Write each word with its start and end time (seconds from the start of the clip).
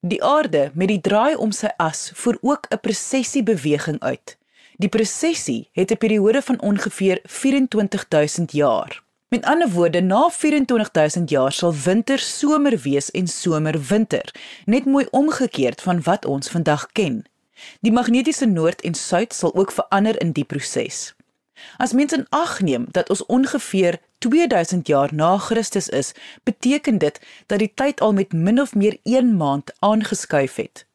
Die 0.01 0.23
aarde 0.25 0.71
met 0.73 0.89
die 0.89 1.01
draai 1.01 1.35
om 1.37 1.51
sy 1.53 1.69
as 1.77 2.09
voer 2.15 2.39
ook 2.41 2.65
'n 2.73 2.79
presessiebeweging 2.81 3.99
uit. 3.99 4.37
Die 4.81 4.89
presessie 4.89 5.69
het 5.73 5.91
'n 5.91 5.97
periode 5.97 6.41
van 6.41 6.61
ongeveer 6.61 7.19
24000 7.23 8.51
jaar. 8.51 9.03
Met 9.29 9.45
ander 9.45 9.69
woorde, 9.69 10.01
na 10.01 10.29
24000 10.29 11.29
jaar 11.29 11.51
sal 11.51 11.73
winter 11.73 12.19
somer 12.19 12.77
wees 12.77 13.11
en 13.11 13.27
somer 13.27 13.81
winter, 13.81 14.33
net 14.65 14.85
mooi 14.85 15.05
omgekeerd 15.11 15.81
van 15.81 16.01
wat 16.01 16.25
ons 16.25 16.49
vandag 16.49 16.87
ken. 16.91 17.25
Die 17.81 17.91
magnetiese 17.91 18.45
noord 18.45 18.81
en 18.81 18.93
suid 18.93 19.33
sal 19.33 19.55
ook 19.55 19.71
verander 19.71 20.21
in 20.21 20.31
die 20.31 20.43
proses. 20.43 21.13
As 21.77 21.93
mens 21.93 22.13
in 22.13 22.25
ag 22.29 22.59
neem 22.61 22.85
dat 22.91 23.09
ons 23.09 23.25
ongeveer 23.25 23.99
2000 24.17 24.87
jaar 24.87 25.13
na 25.13 25.37
Christus 25.37 25.89
is, 25.89 26.11
beteken 26.43 26.97
dit 26.97 27.19
dat 27.45 27.59
die 27.59 27.71
tyd 27.73 28.01
al 28.01 28.13
met 28.13 28.33
min 28.33 28.61
of 28.61 28.75
meer 28.75 28.97
1 29.03 29.37
maand 29.37 29.71
aangeskuif 29.79 30.55
het. 30.55 30.85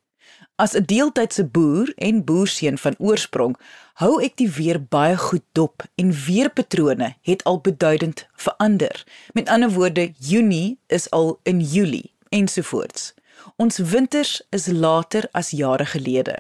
As 0.57 0.75
'n 0.75 0.85
deeltydse 0.87 1.45
boer 1.45 1.93
en 1.97 2.25
boerseun 2.25 2.79
van 2.79 2.95
oorsprong, 2.99 3.57
hou 3.95 4.23
ek 4.23 4.37
die 4.37 4.51
weer 4.51 4.79
baie 4.83 5.17
goed 5.17 5.43
dop 5.53 5.83
en 5.95 6.13
weerpatrone 6.27 7.15
het 7.23 7.45
al 7.45 7.61
beduidend 7.61 8.27
verander. 8.37 9.05
Met 9.33 9.49
ander 9.49 9.71
woorde, 9.71 10.13
Junie 10.19 10.79
is 10.87 11.11
al 11.11 11.41
in 11.43 11.61
Julie 11.61 12.13
ensovoorts. 12.29 13.15
Ons 13.57 13.79
winters 13.79 14.43
is 14.51 14.67
later 14.67 15.29
as 15.33 15.51
jare 15.51 15.87
gelede. 15.87 16.39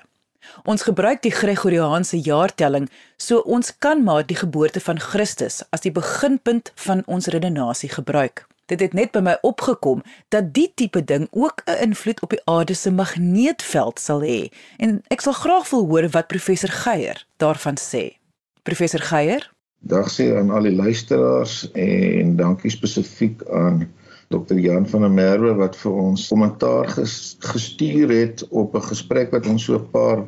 Ons 0.64 0.82
gebruik 0.82 1.22
die 1.22 1.32
Gregoriaanse 1.32 2.20
jaartelling, 2.20 2.88
so 3.16 3.38
ons 3.38 3.72
kan 3.78 4.02
maar 4.04 4.26
die 4.26 4.36
geboorte 4.36 4.80
van 4.80 5.00
Christus 5.00 5.62
as 5.70 5.80
die 5.80 5.92
beginpunt 5.92 6.72
van 6.74 7.02
ons 7.06 7.26
redenasie 7.26 7.88
gebruik. 7.88 8.46
Dit 8.66 8.80
het 8.80 8.94
net 8.96 9.12
by 9.12 9.20
my 9.20 9.34
opgekom 9.44 10.00
dat 10.32 10.54
die 10.56 10.70
tipe 10.74 11.04
ding 11.04 11.26
ook 11.30 11.62
'n 11.66 11.80
invloed 11.88 12.20
op 12.22 12.30
die 12.30 12.44
aarde 12.44 12.74
se 12.74 12.90
magneetveld 12.90 13.98
sal 13.98 14.22
hê 14.22 14.48
en 14.78 15.02
ek 15.08 15.20
sal 15.20 15.32
graag 15.32 15.70
wil 15.70 15.86
hoor 15.86 16.08
wat 16.08 16.26
professor 16.26 16.70
Geier 16.70 17.26
daarvan 17.36 17.76
sê. 17.76 18.16
Professor 18.62 19.00
Geier? 19.00 19.52
Dag 19.78 20.08
sê 20.08 20.36
aan 20.36 20.50
al 20.50 20.62
die 20.62 20.76
luisteraars 20.76 21.70
en 21.72 22.36
dankie 22.36 22.70
spesifiek 22.70 23.42
aan 23.52 23.92
Dr. 24.34 24.58
Jan 24.58 24.86
van 24.90 25.04
der 25.06 25.12
Merwe 25.14 25.52
wat 25.54 25.76
vir 25.78 25.98
ons 26.02 26.26
kommentaar 26.26 26.88
ges, 26.96 27.36
gestuur 27.44 28.10
het 28.10 28.42
op 28.50 28.74
'n 28.74 28.88
gesprek 28.90 29.30
wat 29.30 29.46
ons 29.46 29.64
so 29.64 29.78
'n 29.78 29.90
paar 29.92 30.24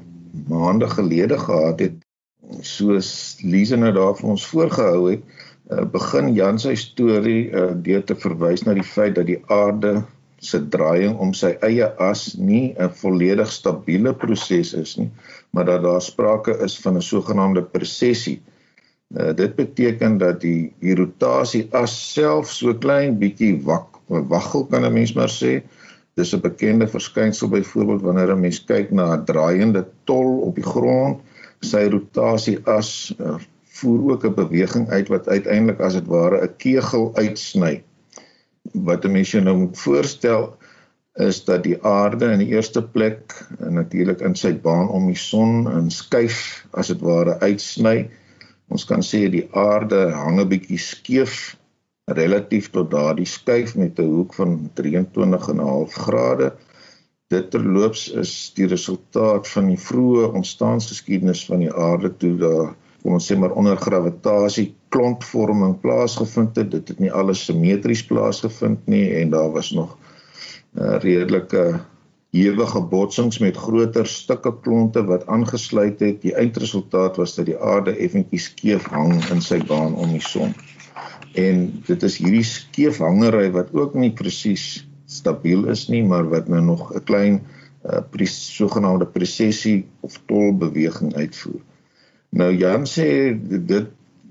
maande 0.48 0.86
gelede 0.88 1.38
gehad 1.38 1.80
het. 1.80 1.96
Soos 2.60 3.38
Lise 3.42 3.76
nou 3.76 3.92
daar 3.92 4.14
vir 4.14 4.28
ons 4.30 4.46
voorgehou 4.46 5.10
het, 5.10 5.22
uh, 5.70 5.84
begin 5.84 6.34
Jan 6.34 6.58
sy 6.58 6.74
storie 6.74 7.50
uh, 7.50 7.72
deur 7.74 8.04
te 8.04 8.14
verwys 8.14 8.62
na 8.62 8.74
die 8.74 8.86
feit 8.86 9.14
dat 9.14 9.26
die 9.26 9.42
aarde 9.46 10.04
se 10.38 10.60
draaiing 10.68 11.16
om 11.18 11.32
sy 11.34 11.56
eie 11.66 11.88
as 11.98 12.36
nie 12.38 12.74
'n 12.78 12.90
volledig 13.02 13.50
stabiele 13.50 14.14
proses 14.14 14.74
is 14.74 14.96
nie, 14.96 15.10
maar 15.50 15.64
dat 15.64 15.82
daar 15.82 16.02
sprake 16.02 16.58
is 16.62 16.78
van 16.78 16.96
'n 16.96 17.02
sogenaamde 17.02 17.62
presessie. 17.62 18.40
Uh, 19.16 19.32
dit 19.32 19.56
beteken 19.56 20.18
dat 20.18 20.40
die, 20.40 20.72
die 20.80 20.94
rotasie 20.94 21.68
as 21.72 22.12
self 22.12 22.50
so 22.50 22.74
klein 22.74 23.18
bietjie 23.18 23.62
wak 23.62 23.95
waggel 24.06 24.66
kan 24.66 24.84
'n 24.84 24.92
mens 24.92 25.12
maar 25.12 25.30
sê. 25.30 25.62
Dis 26.14 26.32
'n 26.34 26.40
bekende 26.40 26.88
verskynsel 26.88 27.48
byvoorbeeld 27.48 28.02
wanneer 28.02 28.32
'n 28.32 28.40
mens 28.40 28.64
kyk 28.64 28.90
na 28.90 29.16
'n 29.16 29.24
draaiende 29.24 29.86
tol 30.04 30.40
op 30.48 30.54
die 30.54 30.64
grond, 30.64 31.20
sy 31.60 31.88
rotasie 31.88 32.58
as 32.64 33.14
uh, 33.20 33.36
voer 33.64 34.12
ook 34.12 34.24
'n 34.24 34.34
beweging 34.34 34.88
uit 34.88 35.08
wat 35.08 35.28
uiteindelik 35.28 35.80
as 35.80 35.92
dit 35.92 36.06
ware 36.06 36.42
'n 36.42 36.56
kegel 36.56 37.10
uitsny. 37.14 37.82
Wat 38.72 39.04
'n 39.04 39.12
mens 39.12 39.32
nou 39.32 39.56
moet 39.56 39.78
voorstel 39.78 40.56
is 41.14 41.44
dat 41.44 41.62
die 41.62 41.82
aarde 41.82 42.32
in 42.32 42.38
die 42.38 42.52
eerste 42.52 42.82
plek 42.82 43.46
natuurlik 43.58 44.20
in 44.20 44.34
sy 44.34 44.52
baan 44.60 44.88
om 44.88 45.06
die 45.06 45.16
son 45.16 45.70
in 45.72 45.90
skuif 45.90 46.66
as 46.70 46.86
dit 46.86 47.00
ware 47.00 47.40
uitsny 47.40 48.10
Ons 48.72 48.84
kan 48.86 49.02
sê 49.06 49.26
die 49.30 49.46
aarde 49.54 50.10
hang 50.10 50.40
'n 50.40 50.48
bietjie 50.50 50.80
skeef 50.82 51.56
relatief 52.14 52.70
tot 52.70 52.90
daardie 52.90 53.26
skuif 53.26 53.74
met 53.76 53.98
'n 53.98 54.10
hoek 54.16 54.34
van 54.34 54.70
23,5 54.74 55.92
grade. 55.92 56.52
Dit 57.28 57.50
terloops 57.50 58.10
is 58.10 58.52
die 58.54 58.66
resultaat 58.66 59.48
van 59.48 59.66
die 59.66 59.78
vroeë 59.78 60.32
ontstaansgeskiedenis 60.32 61.46
van 61.46 61.58
die 61.58 61.72
aarde 61.72 62.16
toe 62.16 62.36
daar 62.38 62.74
kom 63.02 63.12
ons 63.18 63.26
sê 63.32 63.36
maar 63.38 63.54
onder 63.58 63.76
gravitasie 63.76 64.74
klontvorming 64.88 65.80
plaasgevind 65.80 66.56
het. 66.56 66.70
Dit 66.70 66.88
het 66.88 66.98
nie 66.98 67.12
alles 67.12 67.44
simmetries 67.44 68.04
plaasgevind 68.06 68.86
nie 68.86 69.14
en 69.20 69.30
daar 69.30 69.50
was 69.52 69.70
nog 69.70 69.98
'n 70.74 70.82
uh, 70.82 70.98
redelike 71.02 71.80
ewige 72.30 72.80
botsings 72.80 73.38
met 73.38 73.56
groter 73.56 74.06
stukke 74.06 74.52
klonte 74.62 75.04
wat 75.04 75.26
aangesluit 75.26 76.00
het. 76.00 76.22
Die 76.22 76.34
eindresultaat 76.34 77.16
was 77.16 77.34
dat 77.34 77.46
die 77.46 77.58
aarde 77.58 77.96
effentjies 77.96 78.44
skeef 78.44 78.84
hang 78.84 79.30
in 79.30 79.40
sy 79.40 79.58
baan 79.66 79.94
om 79.94 80.10
die 80.12 80.20
son. 80.20 80.54
En 81.36 81.66
dit 81.86 82.08
is 82.08 82.18
hierdie 82.22 82.46
skeefhangery 82.48 83.50
wat 83.52 83.74
ook 83.76 83.94
nie 83.94 84.12
presies 84.16 84.86
stabiel 85.06 85.68
is 85.72 85.86
nie, 85.92 86.02
maar 86.04 86.28
wat 86.32 86.48
nou 86.48 86.62
nog 86.64 86.94
'n 86.94 87.04
klein 87.04 87.40
uh, 87.86 88.26
sogenaamde 88.26 89.06
presessie 89.06 89.86
of 90.00 90.20
tolbeweging 90.26 91.14
uitvoer. 91.14 91.60
Nou 92.30 92.56
Jan 92.56 92.86
sê 92.86 93.36
dit 93.68 93.86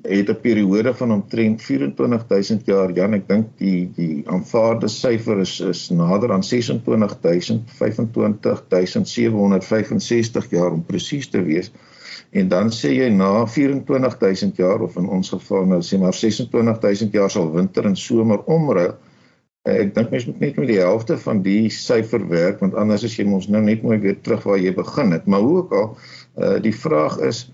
het 0.06 0.30
'n 0.30 0.42
periode 0.42 0.94
van 0.94 1.12
omtrent 1.12 1.62
24000 1.62 2.66
jaar. 2.66 2.94
Jan, 2.94 3.14
ek 3.14 3.28
dink 3.28 3.48
die 3.58 3.92
die 3.96 4.30
aanvaarde 4.30 4.88
syfer 4.88 5.40
is 5.40 5.60
is 5.60 5.90
nader 5.90 6.32
aan 6.32 6.44
26000, 6.44 7.72
25765 7.72 10.50
jaar 10.50 10.72
om 10.72 10.86
presies 10.86 11.28
te 11.28 11.42
wees. 11.42 11.72
En 12.32 12.48
dan 12.52 12.72
sê 12.72 12.94
jy 12.96 13.10
na 13.10 13.46
24000 13.48 14.56
jaar 14.58 14.82
of 14.82 14.96
in 15.02 15.10
ons 15.10 15.30
geval 15.30 15.66
nou 15.66 15.82
sê 15.82 16.00
maar 16.02 16.14
26000 16.14 17.14
jaar 17.14 17.32
sal 17.32 17.52
winter 17.54 17.86
en 17.86 17.96
somer 17.96 18.44
omruil. 18.46 18.96
Ek 19.66 19.96
dink 19.96 20.12
mens 20.14 20.28
moet 20.30 20.44
net 20.44 20.58
met 20.62 20.70
die 20.70 20.82
helfte 20.82 21.18
van 21.18 21.42
die 21.46 21.70
syfer 21.74 22.28
werk 22.30 22.60
want 22.62 22.76
anders 22.78 23.06
as 23.08 23.16
jy 23.18 23.26
mos 23.26 23.48
nou 23.50 23.64
net 23.66 23.82
mooi 23.84 23.98
weer 24.04 24.20
terug 24.22 24.44
waar 24.46 24.62
jy 24.62 24.74
begin 24.78 25.16
het. 25.16 25.26
Maar 25.26 25.42
hoe 25.42 25.58
ook 25.64 25.74
al, 25.74 25.88
uh, 26.38 26.58
die 26.62 26.76
vraag 26.76 27.18
is 27.26 27.48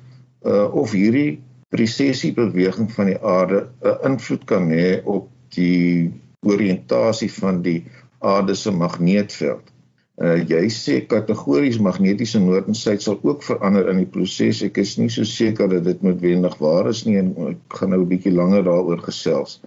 uh, 0.44 0.68
of 0.76 0.92
hierdie 0.92 1.40
presessiebeweging 1.72 2.92
van 2.92 3.14
die 3.14 3.20
aarde 3.24 3.70
'n 3.80 4.12
invloed 4.12 4.44
kan 4.46 4.68
hê 4.70 5.00
op 5.06 5.30
die 5.56 6.12
oriëntasie 6.46 7.32
van 7.32 7.62
die 7.62 7.86
aarde 8.20 8.56
se 8.56 8.72
magneetveld. 8.72 9.71
Uh 10.22 10.38
jy 10.46 10.68
sê 10.70 11.00
kategories 11.10 11.80
magnetiese 11.82 12.40
noord 12.40 12.68
en 12.70 12.78
suid 12.78 13.02
sal 13.02 13.18
ook 13.26 13.42
verander 13.42 13.88
in 13.90 14.04
die 14.04 14.10
proses. 14.16 14.62
Ek 14.62 14.78
is 14.78 14.98
nie 15.00 15.10
so 15.10 15.26
seker 15.26 15.72
dat 15.72 15.88
dit 15.88 16.04
noodwendig 16.06 16.58
waar 16.62 16.90
is 16.92 17.02
nie 17.08 17.18
en 17.18 17.32
ek 17.50 17.78
gaan 17.80 17.90
nou 17.90 18.04
'n 18.04 18.12
bietjie 18.12 18.34
langer 18.36 18.64
daaroor 18.68 19.02
gesels. 19.02 19.62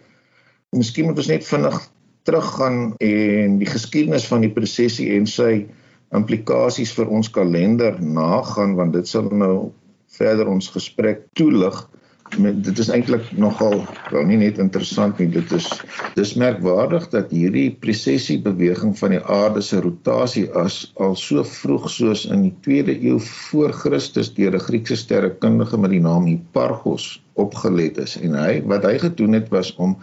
Miskien 0.71 1.07
moet 1.07 1.19
ons 1.19 1.33
net 1.33 1.45
vinnig 1.47 1.81
teruggaan 2.23 2.95
en 3.01 3.59
die 3.59 3.67
geskiedenis 3.67 4.29
van 4.31 4.47
die 4.47 4.53
presessie 4.53 5.11
en 5.17 5.27
sy 5.27 5.67
implikasies 6.15 6.93
vir 6.95 7.11
ons 7.11 7.31
kalender 7.31 7.99
nagaan 8.01 8.77
want 8.79 8.93
dit 8.95 9.09
sal 9.09 9.29
nou 9.31 9.73
verder 10.19 10.49
ons 10.49 10.71
gesprek 10.71 11.27
toelig 11.35 11.75
met 11.75 12.04
dit 12.39 12.79
is 12.79 12.89
eintlik 12.89 13.27
nogal 13.39 13.85
wel 14.11 14.25
nie 14.27 14.39
net 14.41 14.59
interessant 14.59 15.19
nie 15.19 15.29
dit 15.29 15.53
is 15.53 15.69
dis 16.17 16.35
merkwaardig 16.41 17.07
dat 17.13 17.31
hierdie 17.35 17.71
presessie 17.81 18.39
beweging 18.43 18.95
van 18.99 19.15
die 19.15 19.23
aarde 19.23 19.63
se 19.63 19.81
rotasie 19.81 20.47
as 20.65 20.93
al 20.97 21.17
so 21.19 21.45
vroeg 21.45 21.89
soos 21.91 22.25
in 22.27 22.43
die 22.49 22.55
2de 22.67 22.97
eeu 23.11 23.19
voor 23.21 23.73
Christus 23.73 24.33
deur 24.35 24.55
'n 24.55 24.67
Griekse 24.67 24.97
sterrekundige 24.97 25.79
met 25.79 25.91
die 25.91 26.01
naam 26.01 26.27
Hipparchus 26.27 27.23
opgelet 27.35 27.99
is. 27.99 28.17
En 28.17 28.35
hy 28.39 28.63
wat 28.67 28.85
hy 28.85 28.99
gedoen 28.99 29.33
het 29.33 29.49
was 29.51 29.75
om 29.77 29.97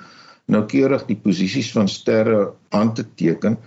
noukeurig 0.51 1.05
die 1.07 1.19
posisies 1.23 1.71
van 1.71 1.87
sterre 1.87 2.51
aan 2.69 2.93
te 2.93 3.05
teken 3.15 3.57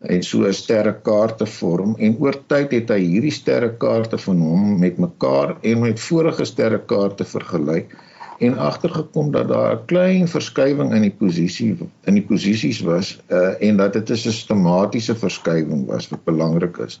en 0.00 0.22
so 0.22 0.46
'n 0.46 0.52
sterrekaart 0.52 1.38
te 1.38 1.46
vorm. 1.46 1.94
En 1.98 2.16
oor 2.18 2.36
tyd 2.46 2.72
het 2.72 2.88
hy 2.90 3.00
hierdie 3.00 3.34
sterrekaarte 3.34 4.18
van 4.18 4.38
hom 4.38 4.78
met 4.78 4.98
mekaar 4.98 5.56
en 5.62 5.80
met 5.80 6.00
vorige 6.00 6.44
sterrekaarte 6.44 7.24
vergelyk 7.24 7.96
en 8.42 8.58
agtergekom 8.58 9.30
dat 9.30 9.48
daar 9.48 9.74
'n 9.74 9.84
klein 9.86 10.28
verskywing 10.28 10.92
in 10.94 11.02
die 11.06 11.16
posisie 11.18 11.76
in 12.04 12.14
die 12.14 12.26
posisies 12.26 12.80
was 12.80 13.20
uh, 13.28 13.54
en 13.62 13.76
dat 13.76 13.92
dit 13.92 14.10
'n 14.10 14.16
sistematiese 14.16 15.14
verskywing 15.14 15.86
was 15.86 16.08
wat 16.08 16.24
belangrik 16.24 16.76
is. 16.76 17.00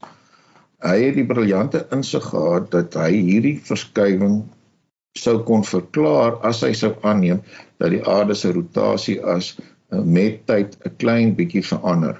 Hy 0.78 0.98
het 1.02 1.14
die 1.14 1.26
briljante 1.26 1.86
insig 1.90 2.24
gehad 2.24 2.70
dat 2.70 2.94
hy 2.94 3.10
hierdie 3.10 3.58
verskywing 3.64 4.42
sou 5.18 5.38
kon 5.42 5.64
verklaar 5.64 6.38
as 6.46 6.60
hy 6.60 6.72
sou 6.72 6.94
aanneem 7.00 7.42
dat 7.76 7.90
die 7.90 8.04
aarde 8.06 8.34
se 8.34 8.52
rotasie 8.52 9.18
as 9.22 9.56
uh, 9.58 10.00
met 10.00 10.46
tyd 10.46 10.78
'n 10.84 10.96
klein 10.96 11.34
bietjie 11.34 11.66
verander. 11.66 12.16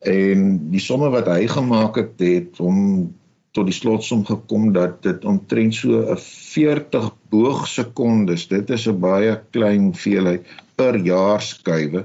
En 0.00 0.70
die 0.70 0.80
somme 0.80 1.10
wat 1.10 1.26
hy 1.26 1.46
gemaak 1.46 1.96
het, 1.96 2.14
het 2.18 2.56
hom 2.56 3.10
tot 3.56 3.66
die 3.66 3.74
slotsom 3.74 4.24
gekom 4.26 4.70
dat 4.72 5.02
dit 5.02 5.24
omtrent 5.24 5.74
so 5.74 6.02
'n 6.14 6.18
40 6.18 7.10
boogsekondes, 7.30 8.48
dit 8.48 8.70
is 8.70 8.86
'n 8.88 9.00
baie 9.00 9.40
klein 9.50 9.90
hoeveelheid 9.90 10.46
per 10.76 10.96
jaar 10.96 11.42
skuwe. 11.42 12.04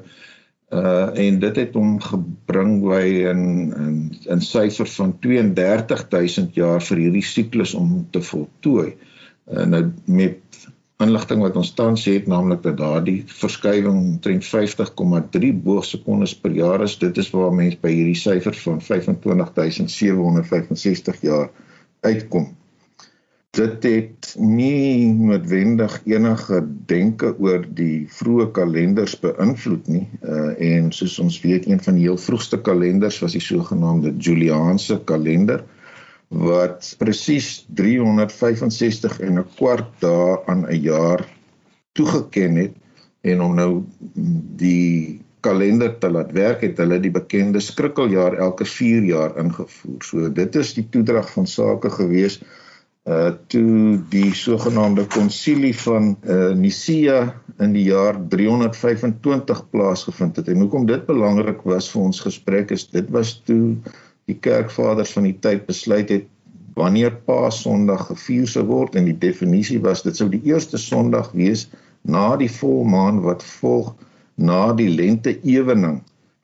Uh 0.74 1.09
en 1.25 1.39
dit 1.39 1.56
het 1.56 1.74
hom 1.74 2.00
gebring 2.01 2.81
by 2.83 3.06
in 3.31 3.74
in 3.86 3.97
in 4.33 4.42
syfer 4.42 4.89
van 4.97 5.13
32000 5.19 6.56
jaar 6.56 6.81
vir 6.81 6.97
hierdie 6.97 7.24
siklus 7.24 7.74
om 7.74 8.07
te 8.12 8.21
voltooi. 8.21 8.95
Uh, 9.45 9.65
nou 9.65 9.83
met 10.06 10.44
inligting 11.03 11.42
wat 11.44 11.57
ons 11.59 11.74
tans 11.75 12.06
het 12.07 12.27
naamlik 12.31 12.62
dat 12.63 12.77
daardie 12.80 13.25
verskywing 13.27 13.97
omtrent 14.00 14.45
50,3 14.47 15.50
boogsekondes 15.65 16.36
per 16.39 16.53
jaar 16.56 16.83
is 16.86 16.95
dit 17.01 17.18
is 17.19 17.33
waar 17.36 17.51
mense 17.53 17.77
by 17.81 17.92
hierdie 17.92 18.19
syfer 18.19 18.56
van 18.63 18.80
25765 18.81 21.21
jaar 21.25 21.50
uitkom. 22.06 22.56
Dit 23.56 23.83
het 23.88 24.36
nie 24.39 25.07
noodwendig 25.07 26.01
enige 26.03 26.68
denke 26.88 27.36
oor 27.39 27.63
die 27.75 28.07
vroeë 28.12 28.51
kalenders 28.56 29.19
beïnvloed 29.19 29.88
nie 29.88 30.09
uh, 30.24 30.59
en 30.59 30.91
soos 30.95 31.19
ons 31.24 31.41
weet 31.44 31.68
een 31.68 31.80
van 31.83 31.95
die 31.95 32.03
heel 32.07 32.19
vroegste 32.19 32.59
kalenders 32.63 33.19
was 33.24 33.31
die 33.36 33.44
sogenaamde 33.44 34.15
Juliaanse 34.19 35.00
kalender 35.07 35.63
wat 36.30 36.95
presies 36.98 37.66
365 37.74 39.19
en 39.19 39.39
'n 39.39 39.48
kwart 39.56 39.92
dae 40.00 40.42
aan 40.45 40.66
'n 40.66 40.81
jaar 40.81 41.25
toegeken 41.94 42.56
het 42.56 42.74
en 43.22 43.42
om 43.42 43.56
nou 43.56 43.83
die 44.57 45.22
kalender 45.45 45.98
te 46.00 46.10
laat 46.10 46.31
werk 46.31 46.62
het 46.66 46.77
hulle 46.81 47.00
die 47.00 47.13
bekende 47.13 47.62
skrikkeljaar 47.62 48.38
elke 48.42 48.66
4 48.66 49.04
jaar 49.04 49.38
ingevoer. 49.38 50.04
So 50.04 50.30
dit 50.30 50.56
is 50.56 50.74
die 50.74 50.88
toedrag 50.89 51.30
van 51.33 51.48
sake 51.48 51.89
gewees 51.89 52.42
uh 53.06 53.30
toe 53.54 54.00
die 54.10 54.31
sogenaamde 54.33 55.04
konsilie 55.13 55.75
van 55.77 56.16
uh 56.25 56.54
Nicea 56.57 57.19
in 57.62 57.75
die 57.77 57.86
jaar 57.92 58.18
325 58.30 59.62
plaasgevind 59.69 60.36
het. 60.36 60.48
En 60.48 60.63
hoekom 60.66 60.88
dit 60.89 61.06
belangrik 61.06 61.62
was 61.69 61.92
vir 61.94 62.01
ons 62.01 62.24
gesprek 62.25 62.74
is 62.74 62.88
dit 62.89 63.10
was 63.13 63.36
toe 63.45 63.77
die 64.30 64.38
kerkvaders 64.48 65.13
van 65.13 65.27
die 65.27 65.38
tyd 65.42 65.66
besluit 65.68 66.10
het 66.10 66.25
wanneer 66.75 67.13
Paasondag 67.27 68.07
gevier 68.10 68.48
sou 68.51 68.66
word 68.68 68.98
en 69.00 69.07
die 69.07 69.18
definisie 69.18 69.80
was 69.83 70.04
dit 70.04 70.18
sou 70.18 70.27
die 70.31 70.44
eerste 70.50 70.80
Sondag 70.81 71.31
wees 71.38 71.69
na 72.04 72.36
die 72.38 72.51
volmaan 72.51 73.22
wat 73.24 73.45
volg 73.62 73.94
na 74.36 74.74
die 74.75 74.89
lente 74.92 75.38
ewening. 75.48 76.01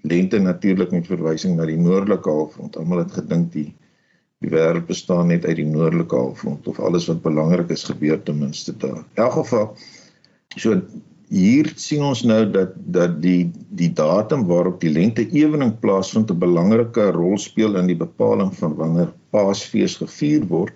Lente 0.07 0.39
natuurlik 0.39 0.93
met 0.95 1.09
verwysing 1.11 1.57
na 1.57 1.67
die 1.69 1.77
noordelike 1.77 2.31
halfrond. 2.31 2.77
Almal 2.79 3.03
het 3.03 3.19
gedink 3.19 3.51
die 3.53 3.69
die 4.41 4.49
wêreld 4.49 4.87
bestaan 4.87 5.27
net 5.29 5.43
uit 5.45 5.59
die 5.59 5.67
noordelike 5.69 6.17
halfrond 6.17 6.65
of 6.67 6.79
alles 6.81 7.05
wat 7.11 7.19
belangrik 7.21 7.69
is 7.69 7.83
gebeur 7.85 8.17
ten 8.25 8.39
minste 8.39 8.73
daar. 8.81 9.03
In 9.03 9.21
elk 9.21 9.35
geval 9.35 9.67
so 10.57 10.79
hier 11.31 11.69
sien 11.79 12.03
ons 12.03 12.21
nou 12.27 12.41
dat 12.51 12.73
dat 12.95 13.17
die 13.23 13.49
die 13.79 13.89
datum 13.95 14.43
waarop 14.49 14.81
die 14.83 14.91
lente 14.91 15.23
ewening 15.31 15.73
plaasvind 15.83 16.31
'n 16.31 16.39
belangrike 16.39 17.11
rol 17.15 17.37
speel 17.39 17.77
in 17.79 17.87
die 17.87 17.95
bepaling 17.95 18.51
van 18.55 18.75
wanneer 18.75 19.13
Paasfees 19.31 19.95
gevier 20.01 20.43
word. 20.47 20.73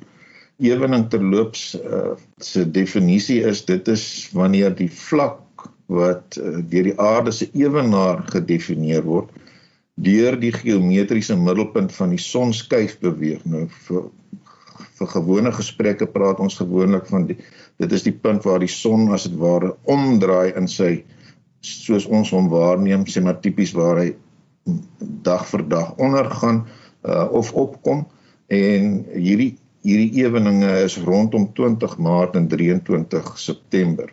Ewening 0.64 1.10
terloops 1.12 1.76
uh, 1.76 2.16
se 2.40 2.64
definisie 2.64 3.42
is 3.44 3.66
dit 3.66 3.88
is 3.88 4.30
wanneer 4.32 4.72
die 4.76 4.90
vlak 4.90 5.68
wat 5.92 6.40
uh, 6.40 6.64
deur 6.72 6.88
die 6.88 7.00
aarde 7.00 7.32
se 7.32 7.50
ewenaar 7.54 8.24
gedefinieer 8.32 9.04
word 9.04 9.30
deur 9.96 10.36
die 10.40 10.52
geometriese 10.52 11.36
middelpunt 11.40 11.92
van 11.96 12.10
die 12.12 12.20
son 12.20 12.54
skuif 12.54 12.98
beweeg. 13.00 13.44
Nou 13.48 13.68
vir 13.88 14.10
vir 15.00 15.12
gewone 15.12 15.52
gesprekke 15.52 16.08
praat 16.08 16.40
ons 16.40 16.58
gewoonlik 16.60 17.10
van 17.12 17.28
die 17.30 17.38
dit 17.82 17.92
is 17.92 18.06
die 18.08 18.16
punt 18.16 18.46
waar 18.48 18.60
die 18.64 18.72
son 18.72 19.12
as 19.16 19.28
dit 19.28 19.38
ware 19.40 19.74
omdraai 19.84 20.56
in 20.56 20.68
sy 20.72 21.04
soos 21.66 22.06
ons 22.06 22.32
hom 22.32 22.50
waarneem 22.52 23.06
sê 23.10 23.24
maar 23.26 23.42
tipies 23.42 23.74
waar 23.76 24.00
hy 24.04 24.10
dag 25.26 25.46
vir 25.50 25.64
dag 25.70 25.94
ondergaan 26.02 26.66
uh, 27.06 27.26
of 27.32 27.54
opkom 27.54 28.06
en 28.54 28.92
hierdie 29.14 29.56
hierdie 29.86 30.24
eweninge 30.24 30.72
is 30.82 30.98
rondom 31.06 31.52
20 31.54 31.98
Maart 32.02 32.36
en 32.40 32.48
23 32.50 33.28
September. 33.38 34.10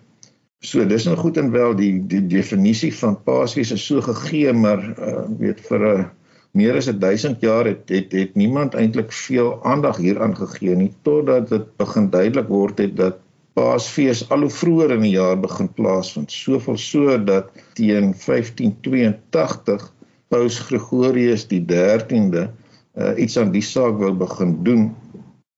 So 0.63 0.85
dis 0.85 1.07
nou 1.09 1.17
goed 1.17 1.39
en 1.41 1.49
wel 1.55 1.73
die 1.79 1.95
die 2.09 2.21
definisie 2.29 2.93
van 2.95 3.17
Paasfees 3.25 3.73
is 3.73 3.87
so 3.87 4.05
gegee 4.05 4.53
maar 4.53 4.83
uh, 4.83 5.23
weet 5.41 5.63
vir 5.69 5.87
'n 5.87 6.03
uh, 6.03 6.11
meer 6.53 6.77
as 6.77 6.87
1000 6.87 7.41
jaar 7.41 7.65
het 7.65 7.89
het, 7.89 8.13
het 8.13 8.35
niemand 8.35 8.75
eintlik 8.75 9.13
veel 9.13 9.55
aandag 9.65 9.97
hieraan 9.97 10.37
gegee 10.37 10.77
nie 10.77 10.93
totdat 11.03 11.49
dit 11.49 11.69
begin 11.81 12.11
duidelik 12.11 12.49
word 12.49 12.79
het 12.79 12.97
dat 12.97 13.21
Paasfees 13.53 14.23
al 14.33 14.47
hoe 14.47 14.51
vroeër 14.51 14.95
in 14.95 15.03
die 15.05 15.13
jaar 15.13 15.37
begin 15.37 15.69
plaasvind. 15.77 16.33
Soveel 16.33 16.79
so 16.81 17.19
dat 17.21 17.51
teen 17.77 18.15
1582 18.17 19.93
Paus 20.33 20.59
Gregorius 20.59 21.45
die 21.51 21.61
13de 21.69 22.47
uh, 22.49 23.13
iets 23.21 23.37
aan 23.37 23.53
die 23.53 23.65
saak 23.65 24.01
wou 24.01 24.15
begin 24.17 24.57
doen 24.65 24.87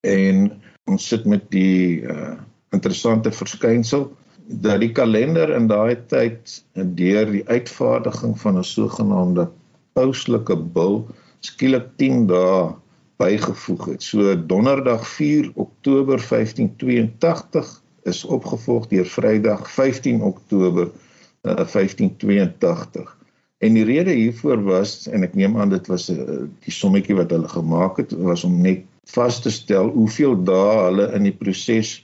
en 0.02 0.48
ons 0.90 1.06
sit 1.06 1.24
met 1.30 1.46
die 1.54 2.02
uh, 2.02 2.34
interessante 2.74 3.30
verskynsel 3.30 4.08
dat 4.44 4.82
die 4.82 4.90
kalender 4.92 5.54
in 5.54 5.70
daai 5.70 5.94
tyd 6.10 6.58
deur 6.98 7.30
die 7.30 7.44
uitvaardiging 7.46 8.34
van 8.40 8.58
'n 8.58 8.66
sogenaamde 8.66 9.46
pauslike 9.94 10.56
bul 10.76 11.02
skielik 11.44 11.90
10 12.00 12.26
dae 12.30 12.74
bygevoeg 13.22 13.88
het. 13.92 14.02
So 14.02 14.34
donderdag 14.34 15.06
4 15.08 15.50
Oktober 15.54 16.18
1582 16.18 17.82
is 18.10 18.24
opgevolg 18.24 18.88
deur 18.90 19.06
Vrydag 19.08 19.68
15 19.70 20.22
Oktober 20.22 20.88
uh, 20.90 21.54
1582. 21.54 23.12
En 23.64 23.76
die 23.78 23.84
rede 23.84 24.12
hiervoor 24.12 24.62
was 24.66 25.06
en 25.08 25.24
ek 25.24 25.36
neem 25.38 25.56
aan 25.60 25.72
dit 25.72 25.86
was 25.88 26.10
uh, 26.12 26.42
die 26.66 26.74
sommetjie 26.74 27.16
wat 27.16 27.32
hulle 27.32 27.48
gemaak 27.48 28.02
het 28.02 28.12
was 28.18 28.44
om 28.44 28.58
net 28.64 28.84
vas 29.14 29.38
te 29.44 29.52
stel 29.52 29.92
hoeveel 29.94 30.36
dae 30.48 30.74
hulle 30.88 31.08
in 31.16 31.28
die 31.28 31.36
proses 31.36 32.00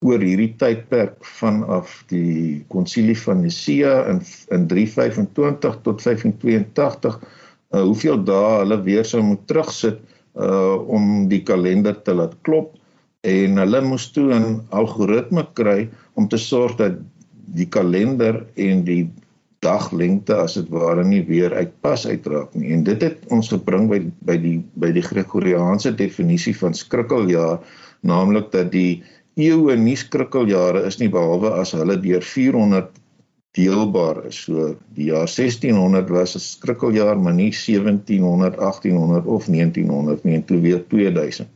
oor 0.00 0.22
hierdie 0.24 0.54
tydperk 0.56 1.18
vanaf 1.36 1.98
die 2.08 2.62
konsilie 2.72 3.16
van 3.20 3.42
Nicea 3.44 4.06
in 4.08 4.22
in 4.56 4.64
325 4.70 5.76
tot 5.84 6.00
1582 6.00 7.18
uh, 7.20 7.82
hoeveel 7.82 8.22
dae 8.24 8.54
hulle 8.62 8.80
weer 8.86 9.04
sou 9.04 9.20
moet 9.24 9.44
terugsit 9.50 10.00
uh 10.40 10.78
om 10.96 11.26
die 11.28 11.42
kalender 11.42 11.96
te 12.06 12.14
laat 12.14 12.36
klop. 12.46 12.76
En 13.26 13.58
hulle 13.60 13.80
moes 13.84 14.06
toe 14.14 14.30
'n 14.32 14.60
algoritme 14.70 15.44
kry 15.58 15.90
om 16.14 16.28
te 16.28 16.38
sorg 16.38 16.78
dat 16.78 16.96
die 17.58 17.66
kalender 17.68 18.46
en 18.56 18.84
die 18.84 19.10
daglengte 19.60 20.36
as 20.40 20.54
dit 20.54 20.68
ware 20.72 21.04
nie 21.04 21.20
weer 21.28 21.52
uitpas 21.52 22.06
uitraak 22.06 22.54
nie. 22.54 22.72
En 22.72 22.84
dit 22.84 23.02
het 23.02 23.18
ons 23.28 23.52
gebring 23.52 23.90
by 23.90 24.00
by 24.24 24.36
die 24.40 24.58
by 24.80 24.92
die 24.96 25.04
Gregoriaanse 25.04 25.92
definisie 25.92 26.56
van 26.56 26.72
skrikkeljaar 26.74 27.60
naamlik 28.00 28.48
dat 28.52 28.72
die 28.72 29.02
eeue 29.36 29.76
nie 29.76 29.96
skrikkeljare 29.96 30.86
is 30.86 30.98
nie 30.98 31.08
behalwe 31.08 31.60
as 31.60 31.72
hulle 31.72 32.00
deur 32.00 32.22
400 32.22 33.00
deelbaar 33.58 34.20
is. 34.28 34.36
So 34.46 34.76
die 34.96 35.06
jaar 35.10 35.28
1600 35.28 36.10
was 36.10 36.36
'n 36.36 36.40
skrikkeljaar, 36.40 37.18
maar 37.18 37.34
nie 37.34 37.52
1700, 37.52 38.58
1800 38.58 39.26
of 39.26 39.46
1900 39.46 40.24
nie 40.24 40.34
en 40.34 40.44
toe 40.44 40.60
weer 40.60 40.86
2000. 40.88 41.48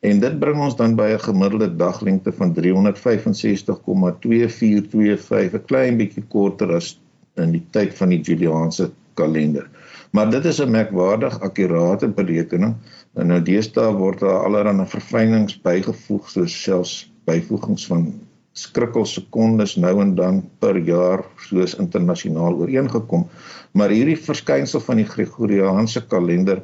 En 0.00 0.20
dit 0.20 0.38
bring 0.38 0.60
ons 0.60 0.76
dan 0.76 0.96
by 0.96 1.14
'n 1.14 1.18
gemiddelde 1.18 1.76
daglengte 1.76 2.32
van 2.32 2.54
365,2425, 2.54 5.54
'n 5.54 5.64
klein 5.66 5.96
bietjie 5.96 6.24
korter 6.28 6.74
as 6.74 7.00
in 7.36 7.52
die 7.52 7.66
tyd 7.70 7.94
van 7.94 8.08
die 8.08 8.20
Juliaanse 8.20 8.90
kalender. 9.14 9.68
Maar 10.12 10.30
dit 10.30 10.44
is 10.44 10.60
'n 10.60 10.70
merkwaardig 10.70 11.40
akkurate 11.40 12.08
berekening. 12.08 12.74
En 13.14 13.30
nou 13.30 13.40
deesdae 13.42 13.92
word 13.94 14.22
daar 14.24 14.44
allerlei 14.46 14.86
verfynings 14.90 15.58
bygevoeg 15.62 16.30
soos 16.30 16.54
selfs 16.62 16.94
byvoegings 17.28 17.86
van 17.90 18.08
skrikkelsekondes 18.54 19.76
nou 19.82 19.94
en 20.02 20.14
dan 20.18 20.40
per 20.62 20.78
jaar 20.86 21.24
soos 21.48 21.74
internasionaal 21.82 22.58
ooreengekom. 22.62 23.26
Maar 23.74 23.94
hierdie 23.94 24.18
verskynsel 24.18 24.82
van 24.82 25.02
die 25.02 25.08
Gregoriaanse 25.10 26.04
kalender 26.10 26.62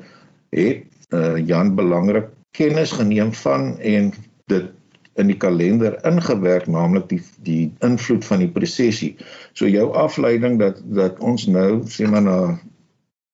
het 0.54 0.86
uh, 1.14 1.38
Jan 1.46 1.74
belangrik 1.78 2.30
kennis 2.54 2.92
geneem 2.98 3.32
van 3.42 3.76
en 3.78 4.12
dit 4.50 4.70
in 5.18 5.30
die 5.30 5.38
kalender 5.38 5.96
ingewerk 6.06 6.68
naamlik 6.70 7.08
die 7.10 7.22
die 7.46 7.70
invloed 7.86 8.24
van 8.26 8.42
die 8.44 8.50
presessie. 8.50 9.16
So 9.54 9.68
jou 9.70 9.90
afleiding 9.98 10.58
dat 10.62 10.82
dat 10.86 11.18
ons 11.18 11.46
nou 11.50 11.82
sê 11.90 12.06
maar 12.10 12.24
na 12.26 12.38